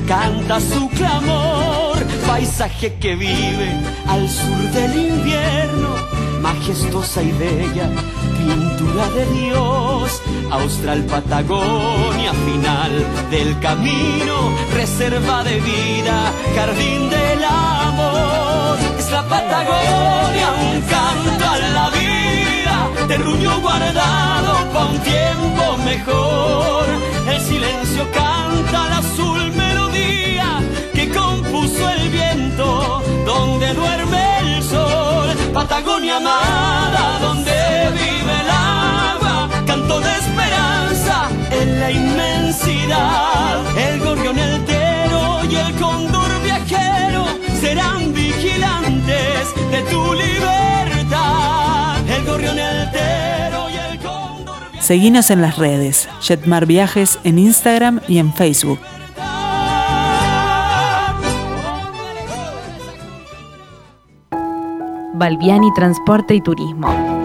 canta 0.07 0.61
su 0.61 0.91
clamor, 0.91 1.97
paisaje 2.27 2.93
que 3.01 3.15
vive 3.17 3.71
al 4.07 4.29
sur 4.29 4.59
del 4.73 5.09
invierno, 5.09 5.95
majestuosa 6.43 7.23
y 7.23 7.33
bella, 7.33 7.89
pintura 8.37 9.09
de 9.11 9.25
Dios, 9.41 10.21
Austral 10.51 11.05
Patagonia, 11.05 12.33
final 12.45 12.93
del 13.31 13.59
camino, 13.61 14.53
reserva 14.89 15.45
de 15.45 15.61
vida, 15.61 16.33
jardín 16.57 17.11
del 17.11 17.45
amor, 17.45 18.79
es 18.99 19.11
la 19.11 19.23
Patagonia, 19.23 20.49
un 20.73 20.81
canto 20.83 21.45
a 21.45 21.59
la 21.79 21.91
vida, 21.91 23.07
terruño 23.07 23.61
guardado 23.61 24.53
pa' 24.73 24.87
un 24.87 24.99
tiempo 25.01 25.77
mejor, 25.85 26.87
el 27.33 27.41
silencio 27.41 28.11
canta 28.13 28.89
la 28.89 28.99
azul 28.99 29.53
melodía 29.53 30.49
que 30.95 31.11
compuso 31.11 31.91
el 31.91 32.09
viento, 32.09 33.03
donde 33.27 33.75
duerme 33.75 34.57
el 34.57 34.63
sol, 34.63 35.29
Patagonia 35.53 36.17
amada, 36.17 37.19
donde 37.21 37.57
vive 37.93 38.35
el 38.43 38.51
agua, 38.51 39.49
canto 39.67 40.01
de 40.01 40.13
esperanza 40.13 40.98
en 41.61 41.81
la 41.81 41.91
inmensidad, 41.91 43.63
el 43.77 44.01
gorrión 44.01 44.39
entero 44.39 45.41
y 45.51 45.57
el 45.57 45.75
cóndor 45.75 46.43
viajero 46.43 47.25
serán 47.61 48.13
vigilantes 48.13 49.55
de 49.71 49.83
tu 49.91 50.15
libertad, 50.15 51.97
el 52.09 52.25
gorrión 52.25 52.59
entero 52.59 53.69
y 53.71 53.77
el 53.77 53.99
cóndor 53.99 54.61
viajero. 54.71 54.83
Seguinos 54.83 55.31
en 55.31 55.41
las 55.41 55.57
redes, 55.59 56.09
Jetmar 56.21 56.67
Viajes 56.67 57.19
en 57.25 57.39
Instagram 57.39 58.01
y 58.09 58.19
en 58.19 58.33
Facebook. 58.33 58.79
Balbiani 65.15 65.73
Transporte 65.75 66.35
y 66.37 66.41
Turismo, 66.41 66.89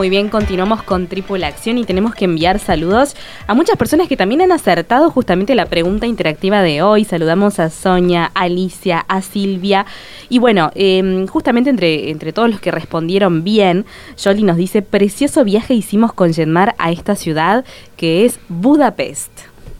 Muy 0.00 0.08
bien, 0.08 0.30
continuamos 0.30 0.82
con 0.82 1.08
Triple 1.08 1.44
Acción 1.44 1.76
y 1.76 1.84
tenemos 1.84 2.14
que 2.14 2.24
enviar 2.24 2.58
saludos 2.58 3.14
a 3.46 3.52
muchas 3.52 3.76
personas 3.76 4.08
que 4.08 4.16
también 4.16 4.40
han 4.40 4.50
acertado 4.50 5.10
justamente 5.10 5.54
la 5.54 5.66
pregunta 5.66 6.06
interactiva 6.06 6.62
de 6.62 6.80
hoy. 6.80 7.04
Saludamos 7.04 7.58
a 7.58 7.68
Sonia, 7.68 8.32
a 8.34 8.44
Alicia, 8.44 9.04
a 9.08 9.20
Silvia. 9.20 9.84
Y 10.30 10.38
bueno, 10.38 10.70
eh, 10.74 11.26
justamente 11.28 11.68
entre, 11.68 12.08
entre 12.08 12.32
todos 12.32 12.48
los 12.48 12.60
que 12.60 12.70
respondieron 12.70 13.44
bien, 13.44 13.84
Jolly 14.16 14.42
nos 14.42 14.56
dice, 14.56 14.80
precioso 14.80 15.44
viaje 15.44 15.74
hicimos 15.74 16.14
con 16.14 16.32
Yenmar 16.32 16.74
a 16.78 16.92
esta 16.92 17.14
ciudad 17.14 17.66
que 17.98 18.24
es 18.24 18.40
Budapest. 18.48 19.30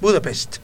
Budapest. 0.03 0.59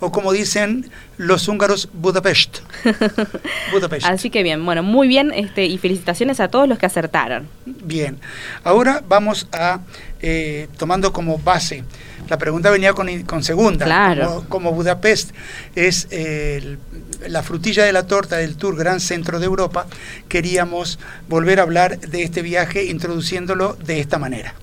O 0.00 0.10
como 0.10 0.32
dicen 0.32 0.90
los 1.18 1.46
húngaros, 1.48 1.88
Budapest. 1.92 2.60
Budapest. 3.72 4.06
Así 4.06 4.30
que 4.30 4.42
bien, 4.42 4.64
bueno, 4.64 4.82
muy 4.82 5.08
bien 5.08 5.30
este, 5.34 5.66
y 5.66 5.78
felicitaciones 5.78 6.40
a 6.40 6.48
todos 6.48 6.68
los 6.68 6.78
que 6.78 6.86
acertaron. 6.86 7.48
Bien, 7.66 8.18
ahora 8.64 9.02
vamos 9.06 9.46
a, 9.52 9.80
eh, 10.22 10.68
tomando 10.78 11.12
como 11.12 11.38
base, 11.38 11.84
la 12.28 12.38
pregunta 12.38 12.70
venía 12.70 12.92
con, 12.94 13.08
con 13.24 13.42
segunda, 13.44 13.84
Claro. 13.84 14.26
como, 14.26 14.48
como 14.48 14.72
Budapest 14.72 15.32
es 15.74 16.08
eh, 16.10 16.60
el- 16.62 16.78
la 17.30 17.42
frutilla 17.42 17.84
de 17.84 17.92
la 17.92 18.06
torta 18.06 18.36
del 18.38 18.56
Tour 18.56 18.76
Gran 18.76 18.98
Centro 19.00 19.38
de 19.40 19.44
Europa, 19.46 19.86
queríamos 20.28 20.98
volver 21.28 21.60
a 21.60 21.64
hablar 21.64 21.98
de 22.00 22.22
este 22.22 22.40
viaje 22.40 22.86
introduciéndolo 22.86 23.74
de 23.84 24.00
esta 24.00 24.18
manera. 24.18 24.54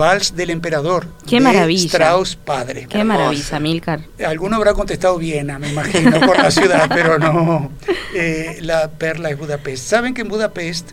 Vals 0.00 0.34
del 0.34 0.48
emperador. 0.48 1.06
Qué 1.28 1.36
de 1.36 1.42
maravilla. 1.42 1.86
Strauss 1.86 2.34
padre. 2.34 2.86
Qué 2.88 3.04
maravilla, 3.04 3.60
Milcar. 3.60 4.00
Alguno 4.26 4.56
habrá 4.56 4.72
contestado 4.72 5.18
Viena, 5.18 5.58
me 5.58 5.68
imagino, 5.70 6.20
por 6.20 6.38
la 6.38 6.50
ciudad, 6.50 6.88
pero 6.94 7.18
no. 7.18 7.70
Eh, 8.14 8.58
la 8.62 8.90
perla 8.90 9.30
es 9.30 9.38
Budapest. 9.38 9.86
Saben 9.86 10.14
que 10.14 10.22
en 10.22 10.28
Budapest 10.28 10.92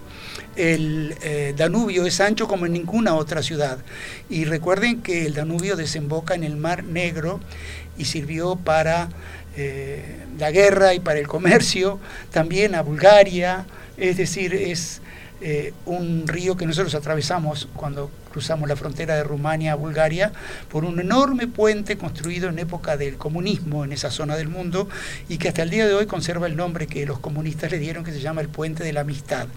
el 0.58 1.16
eh, 1.22 1.54
Danubio 1.56 2.06
es 2.06 2.20
ancho 2.20 2.48
como 2.48 2.66
en 2.66 2.74
ninguna 2.74 3.16
otra 3.16 3.42
ciudad. 3.42 3.78
Y 4.30 4.44
recuerden 4.44 5.02
que 5.02 5.26
el 5.26 5.34
Danubio 5.34 5.78
desemboca 5.78 6.36
en 6.36 6.44
el 6.44 6.58
Mar 6.58 6.84
Negro 6.84 7.40
y 7.98 8.06
sirvió 8.06 8.58
para 8.58 9.08
eh, 9.56 10.26
la 10.38 10.52
guerra 10.52 10.94
y 10.94 11.00
para 11.00 11.20
el 11.20 11.28
comercio, 11.28 12.00
también 12.32 12.76
a 12.76 12.82
Bulgaria. 12.82 13.66
Es 13.96 14.18
decir, 14.18 14.54
es 14.54 15.02
eh, 15.42 15.74
un 15.86 16.28
río 16.28 16.58
que 16.58 16.66
nosotros 16.66 16.96
atravesamos 16.96 17.68
cuando 17.76 18.10
cruzamos 18.32 18.68
la 18.68 18.76
frontera 18.76 19.16
de 19.16 19.24
Rumania 19.24 19.74
a 19.74 19.76
Bulgaria 19.76 20.32
por 20.70 20.84
un 20.84 21.00
enorme 21.00 21.48
puente 21.48 21.98
construido 21.98 22.50
en 22.50 22.60
época 22.60 22.98
del 22.98 23.18
comunismo 23.18 23.84
en 23.84 23.92
esa 23.92 24.10
zona 24.12 24.36
del 24.36 24.50
mundo 24.50 24.90
y 25.30 25.38
que 25.38 25.48
hasta 25.48 25.64
el 25.64 25.70
día 25.70 25.88
de 25.88 25.94
hoy 25.94 26.08
conserva 26.08 26.48
el 26.48 26.56
nombre 26.56 26.88
que 26.88 27.06
los 27.06 27.20
comunistas 27.20 27.72
le 27.72 27.80
dieron 27.80 28.04
que 28.04 28.12
se 28.12 28.20
llama 28.20 28.42
el 28.42 28.50
puente 28.50 28.84
de 28.84 28.94
la 28.94 29.02
amistad. 29.02 29.48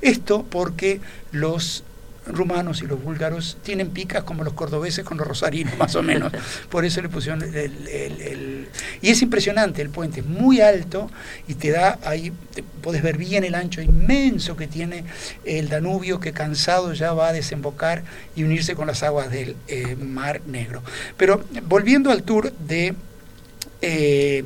Esto 0.00 0.44
porque 0.48 1.00
los 1.30 1.84
rumanos 2.26 2.82
y 2.82 2.86
los 2.86 3.02
búlgaros 3.02 3.56
tienen 3.62 3.90
picas 3.90 4.22
como 4.24 4.44
los 4.44 4.52
cordobeses 4.52 5.04
con 5.04 5.18
los 5.18 5.26
rosarinos, 5.26 5.76
más 5.78 5.94
o 5.96 6.02
menos. 6.02 6.32
Por 6.70 6.84
eso 6.84 7.02
le 7.02 7.08
pusieron 7.08 7.42
el, 7.42 7.54
el- 7.88 8.68
Y 9.00 9.10
es 9.10 9.22
impresionante 9.22 9.82
el 9.82 9.90
puente, 9.90 10.20
es 10.20 10.26
muy 10.26 10.60
alto 10.60 11.10
y 11.48 11.54
te 11.54 11.70
da 11.70 11.98
ahí, 12.04 12.32
te- 12.54 12.62
podés 12.62 13.02
ver 13.02 13.16
bien 13.18 13.44
el 13.44 13.54
ancho 13.54 13.80
inmenso 13.82 14.56
que 14.56 14.66
tiene 14.68 15.04
el 15.44 15.68
Danubio, 15.68 16.20
que 16.20 16.32
cansado 16.32 16.92
ya 16.92 17.12
va 17.12 17.28
a 17.28 17.32
desembocar 17.32 18.02
y 18.36 18.44
unirse 18.44 18.74
con 18.74 18.86
las 18.86 19.02
aguas 19.02 19.30
del 19.30 19.56
eh, 19.68 19.96
Mar 19.96 20.40
Negro. 20.46 20.82
Pero 21.16 21.44
volviendo 21.68 22.10
al 22.10 22.22
tour 22.22 22.52
de... 22.52 22.94
eh, 23.80 24.44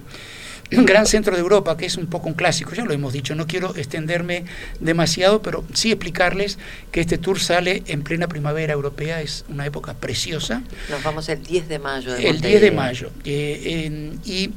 gran 0.70 1.06
centro 1.06 1.34
de 1.34 1.40
Europa, 1.40 1.76
que 1.76 1.86
es 1.86 1.96
un 1.96 2.06
poco 2.06 2.28
un 2.28 2.34
clásico, 2.34 2.74
ya 2.74 2.84
lo 2.84 2.92
hemos 2.92 3.12
dicho, 3.12 3.34
no 3.34 3.46
quiero 3.46 3.74
extenderme 3.76 4.44
demasiado, 4.80 5.40
pero 5.42 5.64
sí 5.74 5.90
explicarles 5.92 6.58
que 6.90 7.00
este 7.00 7.18
tour 7.18 7.38
sale 7.40 7.82
en 7.86 8.02
plena 8.02 8.26
primavera 8.28 8.72
europea, 8.72 9.20
es 9.22 9.44
una 9.48 9.64
época 9.66 9.94
preciosa, 9.94 10.62
Nos 10.90 11.02
vamos 11.02 11.28
el 11.28 11.42
10 11.42 11.68
de 11.68 11.78
mayo. 11.78 12.12
De 12.14 12.28
el 12.28 12.40
10 12.40 12.60
de 12.60 12.70
mayo, 12.72 13.10
eh, 13.24 13.84
en- 13.86 14.20
y 14.24 14.50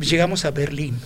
llegamos 0.00 0.44
a 0.44 0.50
Berlín. 0.50 0.96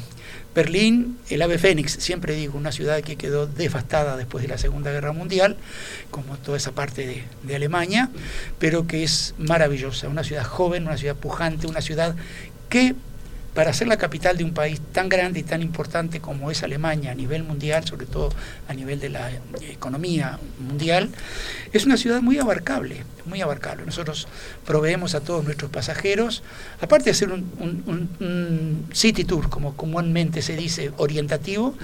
Berlín, 0.55 1.19
el 1.29 1.43
ave 1.43 1.59
fénix, 1.59 1.93
siempre 1.93 2.35
digo, 2.35 2.57
una 2.57 2.73
ciudad 2.73 3.03
que 3.03 3.17
quedó 3.17 3.47
devastada 3.47 4.17
después 4.17 4.41
de 4.41 4.49
la 4.49 4.57
Segunda 4.57 4.91
Guerra 4.91 5.13
Mundial, 5.13 5.57
como 6.11 6.39
toda 6.39 6.57
esa 6.57 6.73
parte 6.73 7.07
de, 7.07 7.25
de 7.43 7.57
Alemania, 7.57 8.09
pero 8.59 8.87
que 8.87 9.03
es 9.05 9.35
maravillosa, 9.37 10.09
una 10.09 10.25
ciudad 10.25 10.45
joven, 10.45 10.87
una 10.87 10.97
ciudad 10.97 11.15
pujante, 11.17 11.67
una 11.67 11.83
ciudad 11.83 12.17
que 12.71 12.95
para 13.57 13.73
ser 13.73 13.89
la 13.89 13.97
capital 13.97 14.37
de 14.37 14.45
un 14.45 14.53
país 14.53 14.83
tan 14.93 15.09
grande 15.09 15.41
y 15.41 15.43
tan 15.43 15.63
importante 15.63 16.21
como 16.21 16.51
es 16.51 16.63
Alemania 16.63 17.13
a 17.13 17.15
nivel 17.15 17.43
mundial, 17.43 17.87
sobre 17.87 18.05
todo 18.05 18.29
a 18.69 18.75
nivel 18.75 19.01
de 19.01 19.09
la 19.09 19.31
economía 19.63 20.39
mundial, 20.59 21.09
es 21.73 21.87
una 21.87 21.97
ciudad 21.97 22.21
muy 22.21 22.39
abarcable, 22.39 23.05
muy 23.25 23.41
abarcable. 23.41 23.87
Nosotros 23.87 24.29
proveemos 24.67 25.15
a 25.15 25.21
todos 25.21 25.43
nuestros 25.43 25.71
pasajeros, 25.71 26.43
aparte 26.83 27.07
de 27.07 27.11
hacer 27.13 27.33
un 27.33 28.87
city 28.93 29.25
tour, 29.25 29.49
como 29.49 29.75
comúnmente 29.75 30.43
se 30.43 30.55
dice, 30.55 30.93
orientativo, 30.99 31.75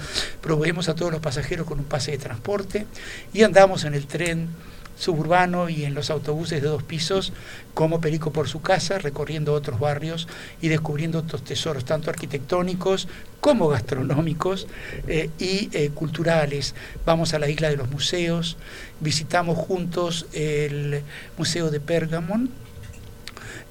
proveemos 0.41 0.89
a 0.89 0.95
todos 0.95 1.11
los 1.11 1.21
pasajeros 1.21 1.65
con 1.65 1.79
un 1.79 1.85
pase 1.85 2.11
de 2.11 2.19
transporte 2.19 2.85
y 3.33 3.41
andamos 3.41 3.83
en 3.83 3.95
el 3.95 4.05
tren 4.05 4.49
suburbano 4.95 5.69
y 5.69 5.85
en 5.85 5.93
los 5.93 6.09
autobuses 6.09 6.61
de 6.61 6.67
dos 6.67 6.83
pisos 6.83 7.33
como 7.73 8.01
Perico 8.01 8.31
por 8.31 8.47
su 8.47 8.61
casa, 8.61 8.99
recorriendo 8.99 9.53
otros 9.53 9.79
barrios 9.79 10.27
y 10.61 10.67
descubriendo 10.67 11.19
otros 11.19 11.43
tesoros, 11.43 11.85
tanto 11.85 12.09
arquitectónicos 12.09 13.07
como 13.39 13.67
gastronómicos 13.67 14.67
eh, 15.07 15.29
y 15.39 15.69
eh, 15.73 15.89
culturales. 15.93 16.75
Vamos 17.05 17.33
a 17.33 17.39
la 17.39 17.49
isla 17.49 17.69
de 17.69 17.77
los 17.77 17.89
museos, 17.89 18.57
visitamos 18.99 19.57
juntos 19.57 20.27
el 20.33 21.01
Museo 21.37 21.69
de 21.71 21.79
Pergamon, 21.79 22.49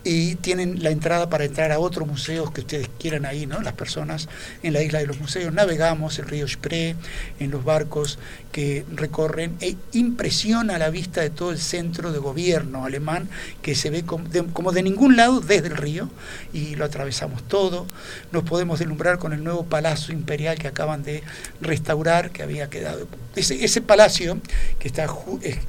y 0.05 0.35
tienen 0.37 0.83
la 0.83 0.91
entrada 0.91 1.29
para 1.29 1.45
entrar 1.45 1.71
a 1.73 1.79
otros 1.79 2.07
museos 2.09 2.51
que 2.51 2.63
ustedes 2.63 2.91
quieran 2.99 3.25
ahí, 3.25 3.47
¿no? 3.47 3.61
Las 3.61 3.75
personas 3.75 4.29
en 4.63 4.73
la 4.73 4.83
isla 4.83 4.99
de 4.99 5.07
los 5.07 5.21
museos. 5.21 5.53
Navegamos 5.53 6.19
el 6.19 6.27
río 6.27 6.49
Spree 6.49 6.97
en 7.39 7.51
los 7.51 7.65
barcos 7.65 8.19
que 8.53 8.85
recorren 8.95 9.57
e 9.61 9.77
impresiona 9.93 10.79
la 10.79 10.91
vista 10.91 11.23
de 11.23 11.31
todo 11.31 11.51
el 11.51 11.59
centro 11.59 12.13
de 12.13 12.19
gobierno 12.19 12.85
alemán 12.85 13.29
que 13.63 13.75
se 13.75 13.89
ve 13.89 14.05
como 14.05 14.73
de, 14.73 14.83
ningún 14.83 15.17
lado 15.17 15.41
desde 15.41 15.69
el 15.69 15.77
río 15.77 16.11
y 16.53 16.77
lo 16.77 16.85
atravesamos 16.85 17.43
todo. 17.49 17.87
Nos 18.31 18.45
podemos 18.45 18.79
deslumbrar 18.79 19.19
con 19.19 19.33
el 19.33 19.43
nuevo 19.43 19.65
palacio 19.65 20.13
imperial 20.13 20.59
que 20.59 20.69
acaban 20.69 21.03
de 21.03 21.23
restaurar, 21.63 22.31
que 22.31 22.43
había 22.43 22.69
quedado. 22.69 23.09
Ese, 23.35 23.81
palacio 23.81 24.39
que 24.79 24.89
está 24.89 25.09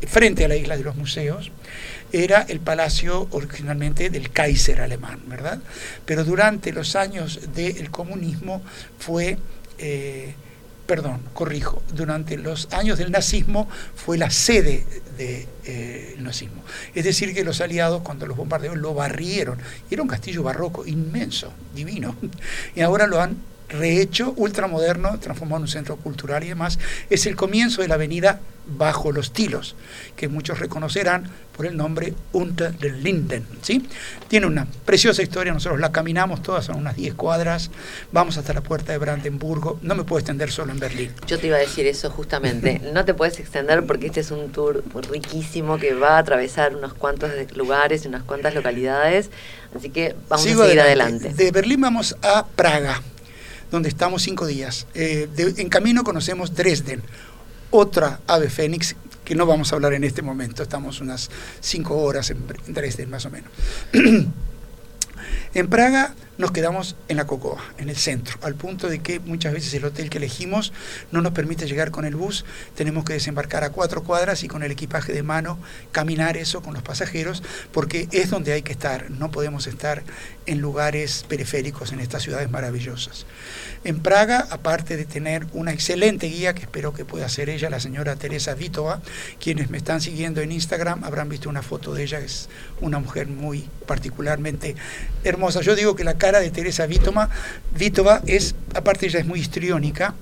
frente 0.07 0.43
a 0.43 0.47
la 0.49 0.57
isla 0.57 0.75
de 0.75 0.83
los 0.83 0.97
museos 0.97 1.51
era 2.11 2.41
el 2.41 2.59
palacio 2.59 3.27
originalmente 3.31 4.09
del 4.09 4.29
Kaiser 4.29 4.81
alemán, 4.81 5.21
¿verdad? 5.27 5.59
Pero 6.05 6.25
durante 6.25 6.73
los 6.73 6.95
años 6.95 7.39
del 7.55 7.89
comunismo 7.89 8.61
fue, 8.99 9.37
eh, 9.79 10.35
perdón, 10.85 11.21
corrijo, 11.33 11.81
durante 11.93 12.37
los 12.37 12.67
años 12.73 12.97
del 12.97 13.11
nazismo 13.11 13.69
fue 13.95 14.17
la 14.17 14.29
sede 14.29 14.85
del 15.17 16.23
nazismo. 16.23 16.63
Es 16.93 17.05
decir, 17.05 17.33
que 17.33 17.43
los 17.43 17.61
aliados 17.61 18.01
cuando 18.01 18.25
los 18.25 18.37
bombardeos 18.37 18.77
lo 18.77 18.93
barrieron. 18.93 19.59
Y 19.89 19.93
era 19.93 20.03
un 20.03 20.09
castillo 20.09 20.43
barroco 20.43 20.85
inmenso, 20.85 21.53
divino. 21.73 22.15
Y 22.75 22.81
ahora 22.81 23.07
lo 23.07 23.21
han 23.21 23.37
rehecho, 23.73 24.33
ultramoderno, 24.37 25.19
transformado 25.19 25.57
en 25.57 25.63
un 25.63 25.67
centro 25.67 25.97
cultural 25.97 26.43
y 26.43 26.49
demás. 26.49 26.79
Es 27.09 27.25
el 27.25 27.35
comienzo 27.35 27.81
de 27.81 27.87
la 27.87 27.95
avenida 27.95 28.39
Bajo 28.65 29.11
los 29.11 29.33
Tilos, 29.33 29.75
que 30.15 30.29
muchos 30.29 30.59
reconocerán 30.59 31.29
por 31.55 31.65
el 31.65 31.75
nombre 31.75 32.13
Unter 32.31 32.71
den 32.77 33.03
Linden. 33.03 33.45
¿sí? 33.61 33.85
Tiene 34.29 34.47
una 34.47 34.67
preciosa 34.85 35.21
historia, 35.21 35.51
nosotros 35.53 35.81
la 35.81 35.91
caminamos 35.91 36.41
todas, 36.41 36.65
son 36.65 36.77
unas 36.77 36.95
10 36.95 37.13
cuadras, 37.15 37.71
vamos 38.13 38.37
hasta 38.37 38.53
la 38.53 38.61
puerta 38.61 38.93
de 38.93 38.97
Brandenburgo, 38.97 39.79
no 39.81 39.95
me 39.95 40.03
puedo 40.03 40.19
extender 40.19 40.49
solo 40.49 40.71
en 40.71 40.79
Berlín. 40.79 41.11
Yo 41.27 41.39
te 41.39 41.47
iba 41.47 41.57
a 41.57 41.59
decir 41.59 41.85
eso 41.87 42.09
justamente. 42.09 42.81
No 42.93 43.03
te 43.03 43.13
puedes 43.13 43.37
extender 43.39 43.85
porque 43.85 44.07
este 44.07 44.21
es 44.21 44.31
un 44.31 44.49
tour 44.51 44.83
riquísimo 45.11 45.77
que 45.77 45.93
va 45.93 46.15
a 46.15 46.19
atravesar 46.19 46.75
unos 46.75 46.93
cuantos 46.93 47.31
lugares 47.55 48.05
y 48.05 48.07
unas 48.07 48.23
cuantas 48.23 48.55
localidades. 48.55 49.29
Así 49.75 49.89
que 49.89 50.15
vamos 50.29 50.45
Sigo 50.45 50.63
a 50.63 50.65
seguir 50.65 50.81
adelante. 50.81 51.33
De 51.33 51.51
Berlín 51.51 51.81
vamos 51.81 52.15
a 52.21 52.45
Praga, 52.45 53.01
donde 53.73 53.89
estamos 53.89 54.21
cinco 54.21 54.45
días. 54.45 54.85
Eh, 54.93 55.27
en 55.35 55.67
camino 55.67 56.03
conocemos 56.03 56.53
Dresden, 56.53 57.01
otra 57.71 58.19
ave 58.27 58.47
fénix 58.47 58.95
que 59.25 59.33
no 59.33 59.47
vamos 59.47 59.71
a 59.71 59.75
hablar 59.75 59.93
en 59.93 60.03
este 60.03 60.21
momento. 60.21 60.61
Estamos 60.61 61.01
unas 61.01 61.31
cinco 61.59 61.97
horas 61.97 62.29
en 62.29 62.37
Dresden, 62.67 63.09
más 63.09 63.25
o 63.25 63.31
menos. 63.31 63.49
En 65.55 65.69
Praga 65.69 66.15
nos 66.39 66.51
quedamos 66.51 66.95
en 67.09 67.17
la 67.17 67.27
Cocoa, 67.27 67.61
en 67.77 67.87
el 67.87 67.95
centro, 67.95 68.39
al 68.41 68.55
punto 68.55 68.89
de 68.89 69.03
que 69.03 69.19
muchas 69.19 69.53
veces 69.53 69.71
el 69.75 69.85
hotel 69.85 70.09
que 70.09 70.17
elegimos 70.17 70.73
no 71.11 71.21
nos 71.21 71.33
permite 71.33 71.67
llegar 71.67 71.91
con 71.91 72.05
el 72.05 72.15
bus, 72.15 72.43
tenemos 72.73 73.05
que 73.05 73.13
desembarcar 73.13 73.63
a 73.63 73.69
cuatro 73.69 74.03
cuadras 74.03 74.43
y 74.43 74.47
con 74.47 74.63
el 74.63 74.71
equipaje 74.71 75.13
de 75.13 75.21
mano 75.21 75.59
caminar 75.91 76.37
eso 76.37 76.63
con 76.63 76.73
los 76.73 76.81
pasajeros, 76.81 77.43
porque 77.71 78.07
es 78.11 78.31
donde 78.31 78.51
hay 78.51 78.63
que 78.63 78.71
estar, 78.71 79.11
no 79.11 79.29
podemos 79.29 79.67
estar 79.67 80.01
en 80.47 80.59
lugares 80.59 81.23
periféricos 81.29 81.91
en 81.91 81.99
estas 81.99 82.23
ciudades 82.23 82.49
maravillosas. 82.49 83.27
En 83.85 83.99
Praga, 83.99 84.47
aparte 84.49 84.95
de 84.95 85.03
tener 85.03 85.45
una 85.51 85.73
excelente 85.73 86.27
guía, 86.27 86.53
que 86.55 86.61
espero 86.61 86.93
que 86.93 87.03
pueda 87.03 87.27
ser 87.27 87.49
ella, 87.49 87.69
la 87.69 87.81
señora 87.81 88.15
Teresa 88.15 88.53
Vitova, 88.53 89.01
quienes 89.41 89.69
me 89.69 89.77
están 89.77 89.99
siguiendo 89.99 90.39
en 90.39 90.53
Instagram 90.53 91.03
habrán 91.03 91.27
visto 91.27 91.49
una 91.49 91.61
foto 91.61 91.93
de 91.93 92.03
ella, 92.03 92.19
es 92.19 92.47
una 92.79 92.99
mujer 92.99 93.27
muy 93.27 93.69
particularmente 93.85 94.75
hermosa. 95.25 95.59
Yo 95.59 95.75
digo 95.75 95.97
que 95.97 96.05
la 96.05 96.17
cara 96.17 96.39
de 96.39 96.49
Teresa 96.49 96.85
Vitova, 96.85 97.29
Vitova 97.77 98.21
es, 98.25 98.55
aparte 98.73 99.07
ella 99.07 99.19
es 99.19 99.25
muy 99.25 99.41
histriónica, 99.41 100.15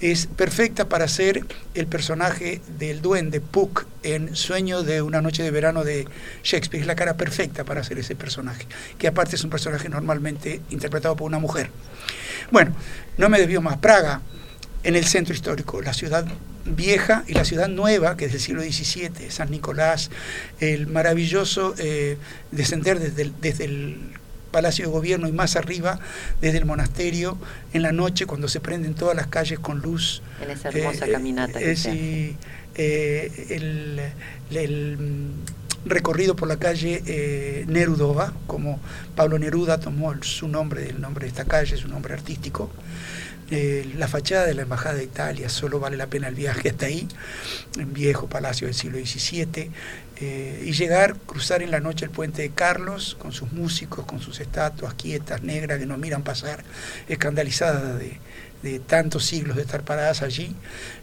es 0.00 0.26
perfecta 0.26 0.88
para 0.88 1.08
ser 1.08 1.44
el 1.74 1.86
personaje 1.86 2.60
del 2.78 3.00
duende 3.00 3.40
Puck 3.40 3.86
en 4.02 4.36
Sueño 4.36 4.82
de 4.82 5.02
una 5.02 5.22
noche 5.22 5.42
de 5.42 5.50
verano 5.50 5.84
de 5.84 6.06
Shakespeare. 6.42 6.82
Es 6.82 6.86
la 6.86 6.96
cara 6.96 7.16
perfecta 7.16 7.64
para 7.64 7.80
hacer 7.80 7.98
ese 7.98 8.14
personaje, 8.14 8.66
que 8.98 9.08
aparte 9.08 9.36
es 9.36 9.44
un 9.44 9.50
personaje 9.50 9.88
normalmente 9.88 10.60
interpretado 10.70 11.16
por 11.16 11.26
una 11.26 11.38
mujer. 11.38 11.70
Bueno, 12.50 12.74
no 13.16 13.28
me 13.28 13.38
desvío 13.38 13.62
más. 13.62 13.78
Praga, 13.78 14.20
en 14.82 14.96
el 14.96 15.06
centro 15.06 15.34
histórico, 15.34 15.80
la 15.80 15.94
ciudad 15.94 16.26
vieja 16.64 17.24
y 17.26 17.34
la 17.34 17.44
ciudad 17.44 17.68
nueva, 17.68 18.16
que 18.16 18.26
es 18.26 18.32
del 18.32 18.40
siglo 18.40 18.62
XVII, 18.62 19.30
San 19.30 19.50
Nicolás, 19.50 20.10
el 20.60 20.86
maravilloso 20.86 21.74
eh, 21.78 22.18
descender 22.50 22.98
desde 22.98 23.32
desde 23.40 23.64
el 23.64 23.98
Palacio 24.56 24.86
de 24.86 24.90
Gobierno 24.90 25.28
y 25.28 25.32
más 25.32 25.54
arriba, 25.54 26.00
desde 26.40 26.56
el 26.56 26.64
monasterio, 26.64 27.36
en 27.74 27.82
la 27.82 27.92
noche 27.92 28.24
cuando 28.24 28.48
se 28.48 28.58
prenden 28.58 28.94
todas 28.94 29.14
las 29.14 29.26
calles 29.26 29.58
con 29.58 29.80
luz. 29.80 30.22
En 30.42 30.50
esa 30.50 30.70
hermosa 30.70 31.04
Eh, 31.06 31.12
caminata 31.12 31.58
que 31.58 31.72
eh, 31.72 32.36
eh, 32.74 33.46
el, 33.50 34.00
el, 34.56 34.96
mm, 34.96 35.88
recorrido 35.90 36.36
por 36.36 36.48
la 36.48 36.56
calle 36.56 37.02
eh, 37.04 37.66
Nerudova, 37.68 38.32
como 38.46 38.80
Pablo 39.14 39.38
Neruda 39.38 39.78
tomó 39.78 40.14
su 40.22 40.48
nombre, 40.48 40.88
el 40.88 41.02
nombre 41.02 41.26
de 41.26 41.28
esta 41.28 41.44
calle, 41.44 41.76
su 41.76 41.88
nombre 41.88 42.14
artístico. 42.14 42.70
La 43.48 44.08
fachada 44.08 44.44
de 44.44 44.54
la 44.54 44.62
Embajada 44.62 44.96
de 44.96 45.04
Italia, 45.04 45.48
solo 45.48 45.78
vale 45.78 45.96
la 45.96 46.08
pena 46.08 46.26
el 46.26 46.34
viaje 46.34 46.70
hasta 46.70 46.86
ahí, 46.86 47.06
en 47.78 47.92
viejo 47.92 48.28
palacio 48.28 48.66
del 48.66 48.74
siglo 48.74 48.98
XVII, 48.98 49.70
eh, 50.18 50.64
y 50.66 50.72
llegar, 50.72 51.16
cruzar 51.16 51.62
en 51.62 51.70
la 51.70 51.78
noche 51.78 52.06
el 52.06 52.10
puente 52.10 52.42
de 52.42 52.50
Carlos, 52.50 53.16
con 53.20 53.32
sus 53.32 53.52
músicos, 53.52 54.04
con 54.04 54.20
sus 54.20 54.40
estatuas 54.40 54.94
quietas, 54.94 55.42
negras, 55.42 55.78
que 55.78 55.86
nos 55.86 55.98
miran 55.98 56.24
pasar, 56.24 56.64
escandalizadas 57.06 57.98
de, 58.00 58.18
de 58.62 58.80
tantos 58.80 59.24
siglos 59.24 59.56
de 59.56 59.62
estar 59.62 59.82
paradas 59.82 60.22
allí. 60.22 60.54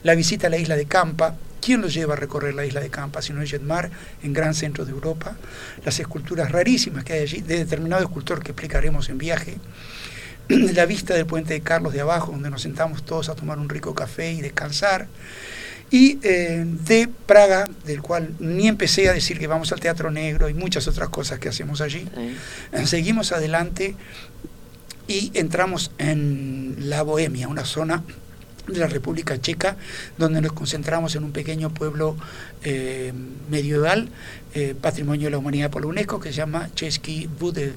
La 0.03 0.15
visita 0.15 0.47
a 0.47 0.49
la 0.49 0.57
isla 0.57 0.75
de 0.75 0.85
Campa, 0.85 1.35
¿quién 1.61 1.81
los 1.81 1.93
lleva 1.93 2.13
a 2.13 2.17
recorrer 2.17 2.55
la 2.55 2.65
isla 2.65 2.81
de 2.81 2.89
Campa? 2.89 3.21
Sino 3.21 3.41
el 3.41 3.47
Jetmar, 3.47 3.89
en 4.21 4.33
gran 4.33 4.53
centro 4.53 4.83
de 4.83 4.91
Europa. 4.91 5.37
Las 5.85 5.99
esculturas 5.99 6.51
rarísimas 6.51 7.03
que 7.03 7.13
hay 7.13 7.21
allí, 7.21 7.41
de 7.41 7.59
determinado 7.59 8.03
escultor 8.03 8.43
que 8.43 8.51
explicaremos 8.51 9.09
en 9.09 9.17
viaje. 9.17 9.57
La 10.73 10.85
vista 10.85 11.13
del 11.13 11.25
puente 11.25 11.53
de 11.53 11.61
Carlos 11.61 11.93
de 11.93 12.01
abajo, 12.01 12.31
donde 12.31 12.49
nos 12.49 12.61
sentamos 12.61 13.03
todos 13.03 13.29
a 13.29 13.35
tomar 13.35 13.59
un 13.59 13.69
rico 13.69 13.93
café 13.93 14.31
y 14.31 14.41
descansar. 14.41 15.07
Y 15.89 16.17
eh, 16.23 16.65
de 16.65 17.07
Praga, 17.07 17.69
del 17.85 18.01
cual 18.01 18.33
ni 18.39 18.67
empecé 18.67 19.09
a 19.09 19.13
decir 19.13 19.37
que 19.37 19.45
vamos 19.45 19.71
al 19.71 19.79
Teatro 19.79 20.09
Negro 20.09 20.49
y 20.49 20.53
muchas 20.53 20.87
otras 20.87 21.09
cosas 21.09 21.39
que 21.39 21.49
hacemos 21.49 21.81
allí. 21.81 22.07
Sí. 22.15 22.87
Seguimos 22.87 23.31
adelante 23.31 23.95
y 25.07 25.31
entramos 25.35 25.91
en 25.99 26.75
la 26.89 27.03
Bohemia, 27.03 27.47
una 27.47 27.65
zona 27.65 28.03
de 28.67 28.79
la 28.79 28.87
República 28.87 29.39
Checa, 29.39 29.75
donde 30.17 30.41
nos 30.41 30.53
concentramos 30.53 31.15
en 31.15 31.23
un 31.23 31.31
pequeño 31.31 31.73
pueblo 31.73 32.15
eh, 32.63 33.13
medieval, 33.49 34.09
eh, 34.55 34.75
patrimonio 34.79 35.25
de 35.25 35.31
la 35.31 35.39
humanidad 35.39 35.71
por 35.71 35.81
la 35.81 35.87
UNESCO, 35.87 36.19
que 36.19 36.29
se 36.29 36.35
llama 36.35 36.69
Český 36.75 37.27
Bude, 37.39 37.73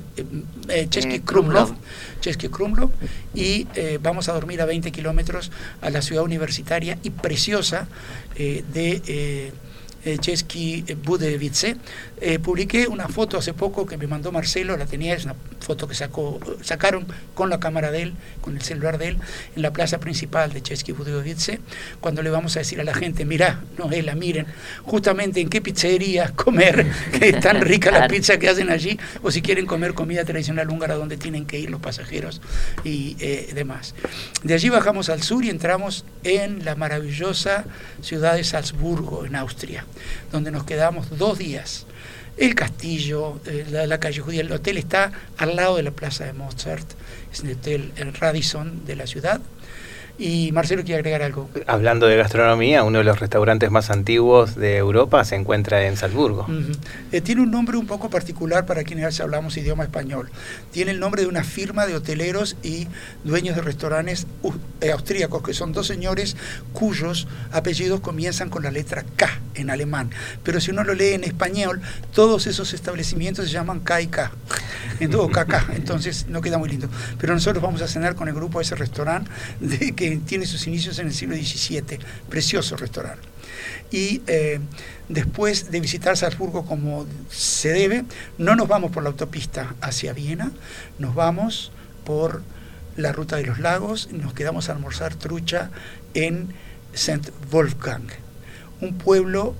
eh, 0.68 0.88
eh, 0.92 1.20
Krumlov. 1.24 1.74
Český 2.20 2.48
Krumlov, 2.48 2.90
y 3.34 3.66
vamos 4.00 4.28
a 4.28 4.32
dormir 4.32 4.60
a 4.60 4.66
20 4.66 4.92
kilómetros 4.92 5.50
a 5.80 5.90
la 5.90 6.02
ciudad 6.02 6.22
universitaria 6.22 6.98
y 7.02 7.10
preciosa 7.10 7.88
de 8.36 9.52
eh, 10.06 10.16
eh, 10.16 10.18
Český 10.18 10.84
Budevice. 11.04 11.76
Eh, 12.20 12.38
publiqué 12.38 12.86
una 12.88 13.08
foto 13.08 13.36
hace 13.36 13.52
poco 13.52 13.84
que 13.84 13.96
me 13.96 14.06
mandó 14.06 14.32
Marcelo, 14.32 14.76
la 14.76 14.86
tenía, 14.86 15.14
es 15.14 15.24
una 15.24 15.34
foto 15.60 15.86
que 15.86 15.94
sacó, 15.94 16.40
sacaron 16.62 17.06
con 17.34 17.50
la 17.50 17.60
cámara 17.60 17.90
de 17.90 18.02
él, 18.02 18.14
con 18.40 18.56
el 18.56 18.62
celular 18.62 18.96
de 18.96 19.08
él, 19.08 19.18
en 19.54 19.62
la 19.62 19.72
plaza 19.72 20.00
principal 20.00 20.52
de 20.52 20.62
Český 20.62 20.92
Budevice, 20.92 21.60
cuando 22.00 22.22
le 22.22 22.30
vamos 22.30 22.56
a 22.56 22.60
decir 22.60 22.80
a 22.80 22.84
la 22.84 22.94
gente, 22.94 23.24
mirá, 23.24 23.60
Noela, 23.76 24.14
miren, 24.14 24.46
justamente 24.84 25.40
en 25.40 25.50
qué 25.50 25.60
pizzería 25.60 26.32
comer, 26.34 26.86
que 27.18 27.28
es 27.30 27.40
tan 27.40 27.60
rica 27.60 27.90
la 27.90 28.08
pizza 28.08 28.38
que 28.38 28.48
hacen 28.48 28.70
allí, 28.70 28.98
o 29.22 29.30
si 29.30 29.42
quieren 29.42 29.66
comer 29.66 29.92
comida 29.92 30.24
tradicional 30.24 30.70
húngara, 30.70 30.94
donde 30.94 31.18
tienen 31.18 31.44
que 31.44 31.58
ir 31.58 31.68
los 31.68 31.80
pasajeros 31.80 32.40
y 32.82 33.16
eh, 33.20 33.50
demás. 33.54 33.94
De 34.42 34.54
allí 34.54 34.70
bajamos 34.70 35.10
al 35.10 35.22
sur 35.22 35.44
y 35.44 35.50
entramos 35.50 36.04
en 36.24 36.64
la 36.64 36.76
maravillosa 36.76 37.64
ciudad 38.00 38.36
de 38.36 38.44
Salzburgo, 38.44 39.26
en 39.26 39.36
Austria, 39.36 39.84
donde 40.32 40.50
nos 40.50 40.64
quedamos 40.64 41.16
dos 41.18 41.38
días. 41.38 41.86
El 42.36 42.54
castillo, 42.54 43.40
eh, 43.46 43.66
la, 43.70 43.86
la 43.86 43.98
calle 43.98 44.20
judía, 44.20 44.42
el 44.42 44.52
hotel 44.52 44.76
está 44.76 45.10
al 45.38 45.56
lado 45.56 45.76
de 45.76 45.82
la 45.82 45.90
plaza 45.90 46.24
de 46.24 46.32
Mozart, 46.34 46.86
es 47.32 47.40
el 47.40 47.52
hotel 47.52 47.92
en 47.96 48.12
Radisson 48.12 48.84
de 48.84 48.96
la 48.96 49.06
ciudad. 49.06 49.40
Y 50.18 50.50
Marcelo 50.52 50.82
quiere 50.82 51.00
agregar 51.00 51.22
algo. 51.22 51.50
Hablando 51.66 52.06
de 52.06 52.16
gastronomía, 52.16 52.84
uno 52.84 52.98
de 52.98 53.04
los 53.04 53.20
restaurantes 53.20 53.70
más 53.70 53.90
antiguos 53.90 54.54
de 54.54 54.76
Europa 54.76 55.24
se 55.24 55.36
encuentra 55.36 55.86
en 55.86 55.96
Salzburgo. 55.96 56.42
Ujú. 56.42 56.72
Eh, 57.12 57.20
tiene 57.20 57.42
un 57.42 57.50
nombre 57.50 57.76
un 57.76 57.86
poco 57.86 58.08
particular 58.08 58.64
para 58.64 58.82
quienes 58.84 59.20
hablamos 59.20 59.56
idioma 59.56 59.84
español. 59.84 60.30
Tiene 60.70 60.92
el 60.92 61.00
nombre 61.00 61.22
de 61.22 61.28
una 61.28 61.44
firma 61.44 61.86
de 61.86 61.94
hoteleros 61.94 62.56
y 62.62 62.88
dueños 63.24 63.56
de 63.56 63.62
restaurantes 63.62 64.26
uh, 64.42 64.52
eh, 64.80 64.90
austríacos, 64.90 65.42
que 65.42 65.52
son 65.52 65.72
dos 65.72 65.86
señores 65.86 66.36
cuyos 66.72 67.28
apellidos 67.52 68.00
comienzan 68.00 68.48
con 68.48 68.62
la 68.62 68.70
letra 68.70 69.04
K 69.16 69.28
en 69.54 69.70
alemán. 69.70 70.10
Pero 70.42 70.60
si 70.60 70.70
uno 70.70 70.84
lo 70.84 70.94
lee 70.94 71.12
en 71.12 71.24
español, 71.24 71.80
todos 72.14 72.46
esos 72.46 72.72
establecimientos 72.74 73.46
se 73.46 73.50
llaman 73.50 73.80
K 73.80 74.00
y 74.00 74.06
K. 74.06 74.32
En 75.00 75.10
todo 75.10 75.28
KK, 75.28 75.70
entonces 75.74 76.26
no 76.28 76.40
queda 76.40 76.58
muy 76.58 76.68
lindo. 76.68 76.88
Pero 77.18 77.34
nosotros 77.34 77.62
vamos 77.62 77.82
a 77.82 77.88
cenar 77.88 78.14
con 78.14 78.28
el 78.28 78.34
grupo 78.34 78.58
de 78.58 78.64
ese 78.64 78.76
restaurante 78.76 79.30
de, 79.60 79.92
que 79.94 80.05
tiene 80.24 80.46
sus 80.46 80.66
inicios 80.66 80.98
en 80.98 81.08
el 81.08 81.14
siglo 81.14 81.36
XVII. 81.36 81.98
Precioso 82.28 82.76
restaurante 82.76 83.36
y 83.90 84.22
eh, 84.26 84.60
después 85.08 85.70
de 85.70 85.80
visitar 85.80 86.16
Salzburgo 86.16 86.66
como 86.66 87.06
se 87.30 87.70
debe, 87.70 88.04
no 88.38 88.56
nos 88.56 88.68
vamos 88.68 88.90
por 88.90 89.02
la 89.02 89.10
autopista 89.10 89.74
hacia 89.80 90.12
Viena, 90.12 90.52
nos 90.98 91.14
vamos 91.14 91.72
por 92.04 92.42
la 92.96 93.12
ruta 93.12 93.36
de 93.36 93.44
los 93.44 93.58
lagos 93.58 94.08
nos 94.12 94.32
quedamos 94.32 94.68
a 94.68 94.72
almorzar 94.72 95.14
trucha 95.14 95.70
en 96.14 96.48
St. 96.94 97.30
Wolfgang, 97.50 98.06
un 98.80 98.96
pueblo 98.96 99.54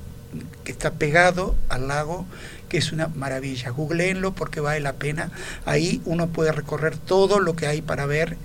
que 0.64 0.72
está 0.72 0.94
pegado 0.94 1.54
al 1.68 1.88
lago, 1.88 2.26
que 2.68 2.78
es 2.78 2.92
una 2.92 3.08
maravilla. 3.08 3.70
Googleenlo 3.70 4.34
porque 4.34 4.60
vale 4.60 4.80
la 4.80 4.94
pena. 4.94 5.30
Ahí 5.64 6.00
uno 6.04 6.28
puede 6.28 6.52
recorrer 6.52 6.96
todo 6.96 7.38
lo 7.38 7.54
que 7.54 7.66
hay 7.66 7.80
para 7.82 8.06
ver 8.06 8.36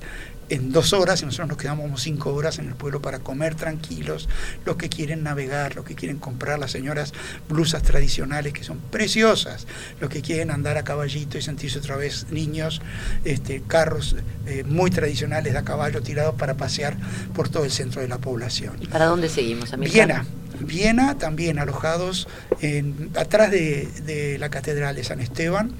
en 0.51 0.73
dos 0.73 0.91
horas 0.91 1.21
y 1.21 1.25
nosotros 1.25 1.47
nos 1.47 1.57
quedamos 1.57 1.85
como 1.85 1.97
cinco 1.97 2.33
horas 2.33 2.59
en 2.59 2.67
el 2.67 2.75
pueblo 2.75 3.01
para 3.01 3.19
comer 3.19 3.55
tranquilos, 3.55 4.27
los 4.65 4.75
que 4.75 4.89
quieren 4.89 5.23
navegar, 5.23 5.77
los 5.77 5.85
que 5.85 5.95
quieren 5.95 6.19
comprar 6.19 6.59
las 6.59 6.71
señoras 6.71 7.13
blusas 7.47 7.83
tradicionales 7.83 8.51
que 8.51 8.65
son 8.65 8.79
preciosas, 8.91 9.65
los 10.01 10.09
que 10.09 10.21
quieren 10.21 10.51
andar 10.51 10.77
a 10.77 10.83
caballito 10.83 11.37
y 11.37 11.41
sentirse 11.41 11.79
otra 11.79 11.95
vez 11.95 12.27
niños, 12.31 12.81
este, 13.23 13.63
carros 13.65 14.17
eh, 14.45 14.65
muy 14.65 14.91
tradicionales 14.91 15.53
de 15.53 15.59
a 15.59 15.63
caballo 15.63 16.01
tirados 16.01 16.35
para 16.35 16.55
pasear 16.55 16.97
por 17.33 17.47
todo 17.47 17.63
el 17.63 17.71
centro 17.71 18.01
de 18.01 18.09
la 18.09 18.17
población. 18.17 18.75
¿Y 18.81 18.87
para 18.87 19.05
dónde 19.05 19.29
seguimos? 19.29 19.71
Viena, 19.79 20.25
Viena 20.59 21.17
también 21.17 21.59
alojados 21.59 22.27
en, 22.59 23.09
atrás 23.15 23.51
de, 23.51 23.87
de 24.05 24.37
la 24.37 24.49
Catedral 24.49 24.95
de 24.95 25.05
San 25.05 25.21
Esteban, 25.21 25.71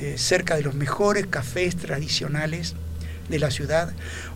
eh, 0.00 0.14
cerca 0.16 0.56
de 0.56 0.62
los 0.62 0.74
mejores 0.74 1.26
cafés 1.26 1.76
tradicionales 1.76 2.74
de 3.28 3.38
la 3.38 3.50
ciudad, 3.50 3.92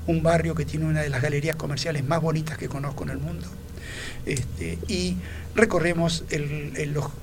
un 0.07 0.23
barrio 0.23 0.55
que 0.55 0.65
tiene 0.65 0.87
una 0.87 1.01
de 1.01 1.09
las 1.09 1.23
galerías 1.23 1.57
comerciales 1.57 2.05
más 2.05 2.21
bonitas 2.21 2.59
que 2.59 2.69
conozco 2.69 3.05
en 3.05 3.11
el 3.11 3.19
mundo. 3.19 3.47
Este, 4.27 4.79
y 4.89 5.17
recorremos 5.55 6.25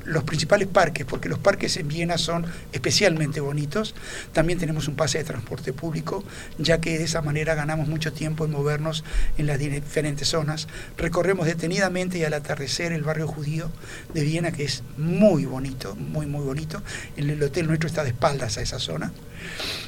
los, 0.06 0.24
principales 0.24 0.68
parques, 0.68 1.06
porque 1.06 1.30
los 1.30 1.40
parques 1.40 1.78
en 1.78 1.88
Viena 1.88 2.18
son 2.18 2.46
especialmente 2.74 3.40
bonitos. 3.40 3.96
También 4.34 4.60
tenemos 4.60 4.88
un 4.88 4.96
pase 4.96 5.20
de 5.20 5.24
transporte 5.24 5.72
público, 5.72 6.24
ya 6.58 6.80
que 6.80 6.98
de 6.98 7.04
esa 7.04 7.22
manera 7.22 7.56
ganamos 7.56 7.88
mucho 7.88 8.12
tiempo 8.12 8.46
en 8.46 8.52
movernos 8.52 9.04
en 9.38 9.48
las 9.48 9.60
diferentes 9.60 10.28
zonas. 10.28 10.68
Recorremos 10.98 11.46
detenidamente 11.46 12.18
y 12.18 12.24
al 12.24 12.34
atardecer 12.34 12.92
el 12.92 13.04
barrio 13.04 13.28
judío 13.28 13.72
de 14.14 14.24
Viena, 14.24 14.52
que 14.52 14.64
es 14.64 14.84
muy 14.98 15.46
bonito, 15.46 15.96
muy, 15.96 16.26
muy 16.26 16.44
bonito. 16.44 16.82
El, 17.16 17.30
el 17.30 17.44
hotel 17.44 17.68
nuestro 17.68 17.88
está 17.88 18.04
de 18.04 18.10
espaldas 18.10 18.58
a 18.58 18.62
esa 18.62 18.80
zona. 18.80 19.14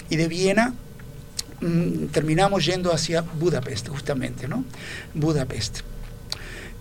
Y 0.10 0.16
de 0.16 0.28
Viena 0.28 0.74
terminamos 2.12 2.65
yendo 2.65 2.93
hacia 2.93 3.22
Budapest, 3.22 3.88
justamente, 3.89 4.48
¿no? 4.48 4.63
Budapest. 5.13 5.80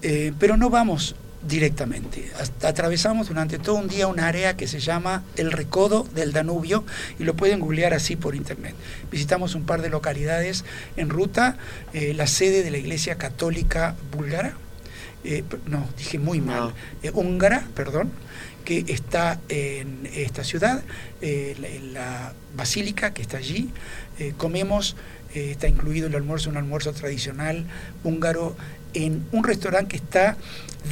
Eh, 0.02 0.32
pero 0.38 0.56
no 0.56 0.70
vamos 0.70 1.14
directamente. 1.46 2.30
Atravesamos 2.62 3.28
durante 3.28 3.58
todo 3.58 3.76
un 3.76 3.88
día 3.88 4.06
un 4.08 4.20
área 4.20 4.56
que 4.56 4.66
se 4.66 4.80
llama 4.80 5.22
el 5.36 5.52
Recodo 5.52 6.06
del 6.14 6.32
Danubio 6.32 6.84
y 7.18 7.24
lo 7.24 7.34
pueden 7.34 7.60
googlear 7.60 7.94
así 7.94 8.16
por 8.16 8.34
internet. 8.34 8.74
Visitamos 9.10 9.54
un 9.54 9.64
par 9.64 9.82
de 9.82 9.88
localidades 9.88 10.64
en 10.96 11.08
ruta, 11.08 11.56
eh, 11.92 12.14
la 12.14 12.26
sede 12.26 12.62
de 12.62 12.70
la 12.70 12.78
Iglesia 12.78 13.16
Católica 13.16 13.94
Búlgara, 14.12 14.56
eh, 15.24 15.42
no, 15.66 15.88
dije 15.96 16.18
muy 16.18 16.40
mal, 16.40 16.60
No. 16.60 16.72
eh, 17.02 17.10
húngara, 17.12 17.66
perdón, 17.74 18.10
que 18.64 18.84
está 18.88 19.40
en 19.48 20.08
esta 20.12 20.42
ciudad, 20.44 20.82
eh, 21.20 21.56
la, 21.60 21.68
en 21.68 21.94
la 21.94 22.32
basílica 22.56 23.12
que 23.14 23.22
está 23.22 23.38
allí. 23.38 23.70
Comemos, 24.38 24.96
está 25.34 25.68
incluido 25.68 26.06
el 26.08 26.14
almuerzo, 26.14 26.48
un 26.50 26.56
almuerzo 26.56 26.92
tradicional 26.92 27.66
húngaro 28.02 28.56
en 28.94 29.26
un 29.30 29.44
restaurante 29.44 29.90
que 29.90 29.96
está 30.02 30.36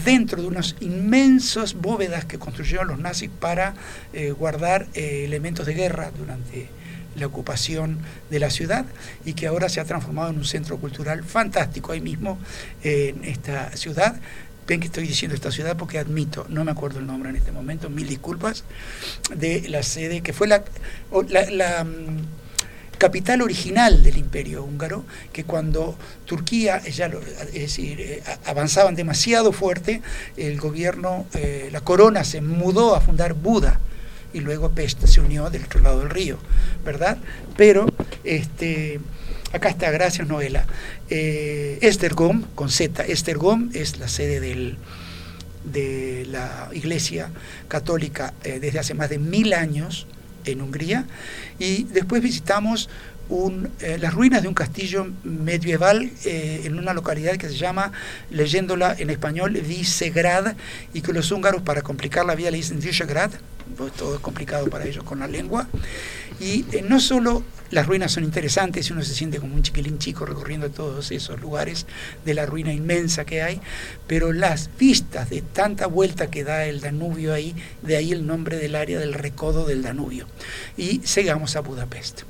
dentro 0.05 0.43
de 0.43 0.49
unas 0.49 0.77
inmensas 0.81 1.75
bóvedas 1.75 2.25
que 2.27 2.39
construyeron 2.39 2.89
los 2.89 2.99
nazis 2.99 3.31
para 3.41 3.75
eh, 4.13 4.31
guardar 4.33 4.87
eh, 4.95 5.23
elementos 5.25 5.65
de 5.67 5.75
guerra 5.75 6.11
durante 6.17 6.69
la 7.16 7.27
ocupación 7.27 7.98
de 8.31 8.38
la 8.40 8.50
ciudad 8.50 8.85
y 9.24 9.35
que 9.35 9.46
ahora 9.46 9.68
se 9.68 9.81
ha 9.81 9.85
transformado 9.85 10.31
en 10.31 10.37
un 10.38 10.44
centro 10.44 10.77
cultural 10.79 11.24
fantástico 11.24 11.92
ahí 11.92 12.00
mismo 12.00 12.38
en 12.83 13.24
esta 13.24 13.77
ciudad. 13.77 14.16
Ven 14.66 14.81
que 14.81 14.87
estoy 14.87 15.07
diciendo 15.07 15.35
esta 15.35 15.50
ciudad 15.53 15.77
porque 15.77 15.98
admito, 15.98 16.46
no 16.48 16.64
me 16.64 16.70
acuerdo 16.70 16.98
el 16.98 17.07
nombre 17.07 17.29
en 17.31 17.37
este 17.37 17.53
momento, 17.53 17.90
mil 17.90 18.09
disculpas, 18.09 18.64
de 19.37 19.68
la 19.68 19.83
sede 19.83 20.22
que 20.22 20.33
fue 20.33 20.46
la, 20.48 20.64
la- 21.29 21.50
la, 21.50 21.85
mm, 21.85 22.24
capital 22.96 23.42
original 23.42 24.03
del 24.03 24.16
imperio 24.16 24.64
húngaro, 24.64 25.05
que 25.33 25.44
cuando 25.44 25.98
Turquía, 26.24 26.81
ya 26.83 27.09
lo- 27.09 27.20
es 27.20 27.53
decir, 27.53 28.00
eh, 28.00 28.22
avanzaban 28.46 28.94
demasiado 28.94 29.53
fuerte, 29.53 30.00
el 30.38 30.59
gobierno, 30.59 31.27
eh, 31.35 31.68
la 31.70 31.83
corona 31.83 32.24
se 32.24 32.40
mudó 32.40 32.94
a 32.94 33.00
fundar 33.03 33.35
Buda 33.35 33.81
y 34.35 34.40
luego 34.40 34.70
Pest 34.70 35.07
se 35.07 35.20
unió 35.20 35.49
del 35.49 35.64
otro 35.64 35.81
lado 35.81 36.01
del 36.01 36.11
río, 36.11 36.38
¿verdad? 36.85 37.16
Pero, 37.57 37.87
este, 38.25 39.01
acá 39.53 39.70
está, 39.70 39.90
gracias 39.90 40.29
Noela. 40.29 40.66
Eh, 41.09 41.79
Esztergom, 41.81 42.42
con 42.55 42.68
Z, 42.68 43.05
Esztergom 43.07 43.70
es 43.73 43.99
la 43.99 44.09
sede 44.09 44.40
de 44.40 46.27
la 46.29 46.68
Iglesia 46.75 47.31
Católica 47.68 48.35
eh, 48.42 48.59
desde 48.61 48.81
hace 48.81 48.94
más 48.94 49.09
de 49.09 49.18
mil 49.18 49.55
años 49.55 50.07
en 50.44 50.61
Hungría 50.61 51.07
y 51.59 51.85
después 51.85 52.20
visitamos 52.20 52.90
eh, 53.81 53.97
las 53.99 54.12
ruinas 54.12 54.42
de 54.42 54.49
un 54.49 54.55
castillo 54.55 55.07
medieval 55.23 56.11
en 56.25 56.79
una 56.79 56.92
localidad 56.92 57.37
que 57.37 57.49
se 57.49 57.55
llama, 57.55 57.92
leyéndola 58.31 58.94
en 58.99 59.09
español, 59.09 59.53
Visegrad, 59.53 60.55
y 60.92 61.01
que 61.01 61.12
los 61.12 61.31
húngaros 61.31 61.62
para 61.62 61.81
complicar 61.81 62.27
la 62.27 62.35
vida 62.35 62.51
le 62.51 62.59
dicen 62.59 62.81
Visegrad, 62.81 63.31
pues 63.77 63.92
todo 63.92 64.14
es 64.14 64.20
complicado 64.20 64.68
para 64.68 64.87
ellos 64.87 65.05
con 65.05 65.20
la 65.20 65.27
lengua. 65.27 65.68
Y 66.40 66.64
eh, 66.72 66.83
no 66.83 67.00
solo 67.00 67.44
las 67.70 67.87
ruinas 67.87 68.12
son 68.12 68.22
interesantes 68.22 68.90
uno 68.90 69.03
se 69.03 69.14
siente 69.14 69.40
como 69.40 69.55
un 69.55 69.62
chiquilín 69.62 69.98
chico 69.98 70.24
recorriendo 70.24 70.70
todos 70.70 71.11
esos 71.11 71.40
lugares 71.40 71.87
de 72.24 72.35
la 72.35 72.46
ruina 72.46 72.72
inmensa 72.72 73.24
que 73.24 73.42
hay, 73.42 73.61
pero 74.07 74.33
las 74.33 74.70
vistas 74.79 75.31
de 75.31 75.42
tanta 75.42 75.87
vuelta 75.87 76.31
que 76.31 76.44
da 76.44 76.66
el 76.66 76.81
Danubio 76.81 77.33
ahí, 77.33 77.55
de 77.83 77.96
ahí 77.96 78.12
el 78.12 78.27
nombre 78.27 78.59
del 78.59 78.77
área 78.77 79.00
del 79.00 79.14
recodo 79.14 79.66
del 79.66 79.83
Danubio. 79.83 80.27
Y 80.77 81.00
llegamos 81.00 81.57
a 81.57 81.61
Budapest. 81.61 82.22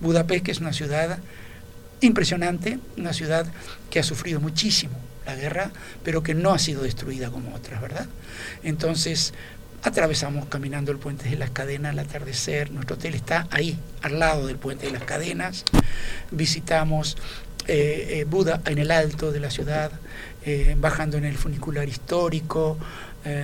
Budapest 0.00 0.44
que 0.44 0.50
es 0.52 0.60
una 0.60 0.72
ciudad 0.72 1.18
impresionante, 2.00 2.78
una 2.98 3.12
ciudad 3.12 3.46
que 3.88 4.00
ha 4.00 4.02
sufrido 4.02 4.40
muchísimo 4.40 4.98
la 5.24 5.34
guerra, 5.34 5.70
pero 6.02 6.22
que 6.22 6.34
no 6.34 6.52
ha 6.52 6.58
sido 6.58 6.82
destruida 6.82 7.30
como 7.30 7.54
otras, 7.54 7.80
¿verdad? 7.80 8.06
Entonces, 8.62 9.32
atravesamos 9.84 10.46
caminando 10.46 10.90
el 10.90 10.98
puente 10.98 11.28
de 11.28 11.36
las 11.36 11.50
cadenas 11.50 11.92
al 11.92 11.98
atardecer, 11.98 12.70
nuestro 12.70 12.96
hotel 12.96 13.14
está 13.14 13.46
ahí, 13.50 13.78
al 14.00 14.18
lado 14.18 14.46
del 14.46 14.56
puente 14.56 14.86
de 14.86 14.92
las 14.92 15.04
cadenas, 15.04 15.64
visitamos 16.30 17.18
eh, 17.68 18.20
eh, 18.20 18.24
Buda 18.24 18.62
en 18.64 18.78
el 18.78 18.90
alto 18.90 19.30
de 19.30 19.40
la 19.40 19.50
ciudad, 19.50 19.92
eh, 20.46 20.74
bajando 20.78 21.18
en 21.18 21.24
el 21.24 21.36
funicular 21.36 21.88
histórico, 21.88 22.78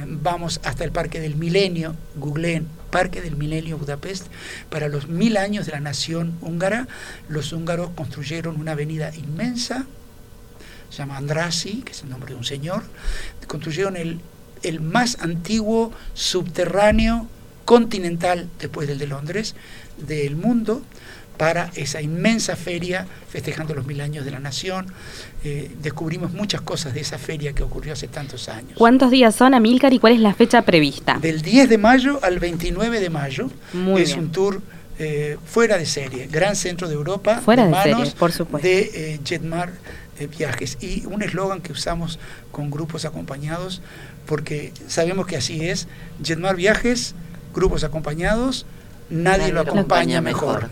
vamos 0.07 0.61
hasta 0.63 0.85
el 0.85 0.93
Parque 0.93 1.21
del 1.21 1.37
Milenio, 1.37 1.97
googleen 2.17 2.69
Parque 2.91 3.23
del 3.23 3.37
Milenio 3.37 3.79
Budapest, 3.79 4.27
para 4.69 4.89
los 4.89 5.09
mil 5.09 5.39
años 5.39 5.65
de 5.65 5.73
la 5.73 5.81
nación 5.81 6.37
húngara, 6.43 6.87
los 7.31 7.55
húngaros 7.55 7.89
construyeron 7.97 8.61
una 8.61 8.73
avenida 8.73 9.11
inmensa, 9.15 9.87
se 10.91 10.99
llama 10.99 11.17
Andrassy, 11.17 11.81
que 11.81 11.93
es 11.93 12.03
el 12.03 12.11
nombre 12.11 12.35
de 12.35 12.37
un 12.37 12.45
señor, 12.45 12.83
construyeron 13.47 13.97
el, 13.97 14.21
el 14.63 14.81
más 14.81 15.19
antiguo 15.21 15.93
subterráneo 16.15 17.27
continental, 17.65 18.49
después 18.59 18.89
del 18.89 18.99
de 18.99 19.07
Londres, 19.07 19.55
del 20.07 20.37
mundo, 20.37 20.83
para 21.37 21.71
esa 21.75 22.03
inmensa 22.03 22.55
feria 22.55 23.07
festejando 23.31 23.73
los 23.75 23.87
mil 23.87 24.01
años 24.03 24.27
de 24.27 24.31
la 24.31 24.41
nación. 24.41 24.87
Eh, 25.43 25.71
descubrimos 25.83 26.35
muchas 26.35 26.61
cosas 26.61 26.93
de 26.93 27.01
esa 27.01 27.17
feria 27.19 27.55
que 27.55 27.63
ocurrió 27.63 27.95
hace 27.95 28.09
tantos 28.09 28.51
años. 28.51 28.73
¿Cuántos 28.77 29.11
días 29.11 29.35
son, 29.35 29.55
Amílcar, 29.55 29.93
y 29.95 29.99
cuál 29.99 30.13
es 30.13 30.21
la 30.21 30.35
fecha 30.35 30.63
prevista? 30.63 31.19
Del 31.19 31.41
10 31.41 31.71
de 31.71 31.79
mayo 31.79 32.19
al 32.23 32.41
29 32.41 33.01
de 33.01 33.09
mayo 33.09 33.49
Muy 33.73 34.03
es 34.03 34.09
bien. 34.09 34.21
un 34.27 34.33
tour 34.33 34.61
eh, 34.99 35.39
fuera 35.47 35.79
de 35.79 35.87
serie, 35.87 36.27
gran 36.27 36.57
centro 36.57 36.89
de 36.89 36.95
Europa, 36.95 37.41
Fuera 37.43 37.65
de 37.65 37.71
manos 37.71 37.99
serie, 38.01 38.13
por 38.19 38.33
supuesto. 38.33 38.69
de 38.69 38.91
eh, 39.15 39.21
Jetmar 39.25 39.73
Viajes. 40.37 40.77
Y 40.83 41.07
un 41.07 41.23
eslogan 41.23 41.63
que 41.63 41.73
usamos 41.73 42.19
con 42.53 42.71
grupos 42.71 43.07
acompañados, 43.07 43.81
porque 44.31 44.73
sabemos 44.87 45.27
que 45.27 45.37
así 45.37 45.69
es, 45.69 45.89
Jetmar 46.23 46.55
Viajes, 46.55 47.17
grupos 47.53 47.83
acompañados, 47.83 48.65
nadie, 49.11 49.51
lo 49.51 49.61
acompaña 49.61 50.21
mejor. 50.21 50.71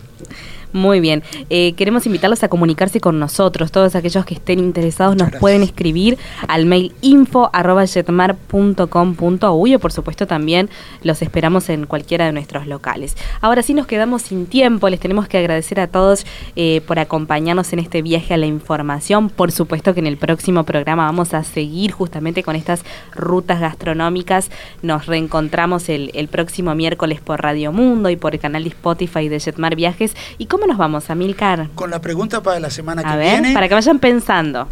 Muy 0.71 0.99
bien. 0.99 1.23
Eh, 1.49 1.73
queremos 1.73 2.05
invitarlos 2.05 2.43
a 2.43 2.47
comunicarse 2.47 2.99
con 2.99 3.17
nosotros. 3.19 3.71
Todos 3.71 3.95
aquellos 3.95 4.23
que 4.25 4.35
estén 4.35 4.59
interesados 4.59 5.15
nos 5.15 5.29
Gracias. 5.29 5.41
pueden 5.41 5.63
escribir 5.63 6.19
al 6.47 6.67
mail 6.67 6.93
info.jetmar.com.uy 7.01 9.75
o 9.75 9.79
por 9.79 9.91
supuesto 9.91 10.27
también 10.27 10.69
los 11.01 11.23
esperamos 11.23 11.69
en 11.69 11.87
cualquiera 11.87 12.25
de 12.25 12.33
nuestros 12.33 12.67
locales. 12.67 13.17
Ahora 13.41 13.63
sí 13.63 13.73
nos 13.73 13.87
quedamos 13.87 14.21
sin 14.21 14.45
tiempo. 14.45 14.89
Les 14.89 14.99
tenemos 14.99 15.27
que 15.27 15.39
agradecer 15.39 15.79
a 15.79 15.87
todos 15.87 16.23
eh, 16.55 16.81
por 16.85 16.99
acompañarnos 16.99 17.73
en 17.73 17.79
este 17.79 18.03
viaje 18.03 18.35
a 18.35 18.37
la 18.37 18.45
información. 18.45 19.29
Por 19.29 19.51
supuesto 19.51 19.95
que 19.95 20.01
en 20.01 20.07
el 20.07 20.17
próximo 20.17 20.65
programa 20.65 21.05
vamos 21.05 21.33
a 21.33 21.43
seguir 21.43 21.91
justamente 21.91 22.43
con 22.43 22.55
estas 22.55 22.83
rutas 23.15 23.59
gastronómicas. 23.59 24.51
Nos 24.83 25.07
reencontramos 25.07 25.89
el, 25.89 26.11
el 26.13 26.27
próximo 26.27 26.75
miércoles 26.75 27.21
por 27.21 27.41
Radio 27.41 27.71
Mundo 27.71 28.11
y 28.11 28.17
por 28.17 28.35
el 28.35 28.39
canal 28.39 28.63
de 28.63 28.69
Spotify 28.69 29.29
de 29.29 29.39
Jetmar 29.39 29.75
Viajes. 29.75 30.15
¿Y 30.37 30.45
cómo 30.45 30.58
nos 30.67 30.77
vamos, 30.77 31.09
Amilcar? 31.09 31.69
Con 31.75 31.89
la 31.89 32.01
pregunta 32.01 32.41
para 32.41 32.59
la 32.59 32.69
semana 32.69 33.01
A 33.01 33.11
que 33.11 33.17
ver, 33.17 33.41
viene, 33.41 33.53
para 33.53 33.67
que 33.67 33.73
vayan 33.73 33.99
pensando. 33.99 34.67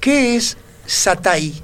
¿qué 0.00 0.36
es 0.36 0.56
Satay? 0.86 1.62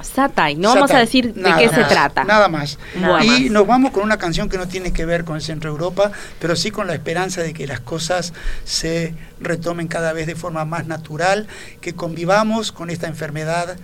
Satay, 0.00 0.56
no 0.56 0.74
vamos 0.74 0.90
a 0.90 0.98
decir 0.98 1.32
de 1.32 1.40
Nada 1.40 1.58
qué 1.58 1.68
se 1.68 1.84
trata. 1.84 2.24
Nada 2.24 2.48
más. 2.48 2.78
Nada 3.00 3.24
y 3.24 3.28
más. 3.28 3.50
nos 3.50 3.66
vamos 3.66 3.92
con 3.92 4.02
una 4.02 4.18
canción 4.18 4.48
que 4.48 4.58
no 4.58 4.68
tiene 4.68 4.92
que 4.92 5.06
ver 5.06 5.24
con 5.24 5.36
el 5.36 5.42
centro 5.42 5.70
de 5.70 5.74
Europa, 5.74 6.12
pero 6.38 6.54
sí 6.54 6.70
con 6.70 6.86
la 6.86 6.94
esperanza 6.94 7.42
de 7.42 7.54
que 7.54 7.66
las 7.66 7.80
cosas 7.80 8.34
se 8.64 9.14
retomen 9.40 9.88
cada 9.88 10.12
vez 10.12 10.26
de 10.26 10.34
forma 10.34 10.64
más 10.64 10.86
natural, 10.86 11.46
que 11.80 11.94
convivamos 11.94 12.72
con 12.72 12.90
esta 12.90 13.06
enfermedad, 13.06 13.76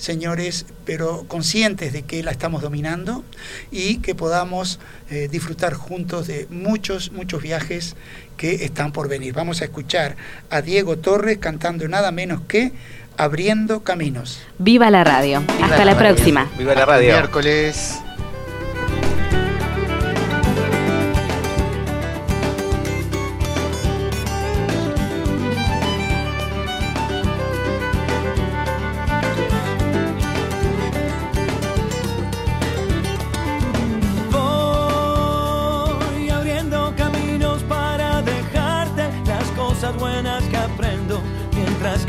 señores, 0.00 0.66
pero 0.84 1.24
conscientes 1.28 1.92
de 1.92 2.02
que 2.02 2.22
la 2.22 2.30
estamos 2.30 2.62
dominando 2.62 3.22
y 3.70 3.98
que 3.98 4.14
podamos 4.14 4.80
eh, 5.10 5.28
disfrutar 5.30 5.74
juntos 5.74 6.26
de 6.26 6.46
muchos, 6.50 7.12
muchos 7.12 7.42
viajes 7.42 7.96
que 8.36 8.64
están 8.64 8.92
por 8.92 9.08
venir. 9.08 9.34
Vamos 9.34 9.60
a 9.60 9.64
escuchar 9.64 10.16
a 10.48 10.62
Diego 10.62 10.96
Torres 10.98 11.38
cantando 11.38 11.86
nada 11.88 12.10
menos 12.10 12.40
que 12.48 12.72
Abriendo 13.16 13.80
Caminos. 13.84 14.40
Viva 14.58 14.90
la 14.90 15.04
radio. 15.04 15.42
Hasta 15.62 15.84
la, 15.84 15.98
próxima. 15.98 16.50
Viva 16.56 16.74
la 16.74 16.80
Hasta 16.80 16.92
radio. 16.92 17.12
Miércoles. 17.12 18.00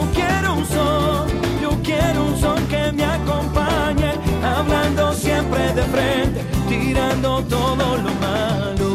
Yo 0.00 0.06
quiero 0.14 0.54
un 0.54 0.64
sol, 0.64 1.26
yo 1.60 1.70
quiero 1.82 2.24
un 2.24 2.40
sol 2.40 2.58
que 2.70 2.90
me 2.92 3.04
acompañe. 3.04 4.12
Hablando 4.42 5.12
siempre 5.12 5.74
de 5.74 5.82
frente, 5.82 6.40
tirando 6.70 7.44
todo 7.44 7.98
lo 7.98 8.10
malo. 8.14 8.88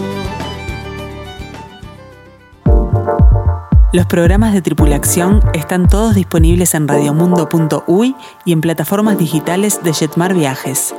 Los 3.94 4.08
programas 4.08 4.54
de 4.54 4.64
tripulación 4.64 5.42
están 5.54 5.88
todos 5.88 6.16
disponibles 6.16 6.74
en 6.74 6.88
radiomundo.uy 6.88 8.16
y 8.44 8.52
en 8.52 8.62
plataformas 8.62 9.20
digitales 9.20 9.84
de 9.84 9.94
Jetmar 9.94 10.34
Viajes. 10.34 10.96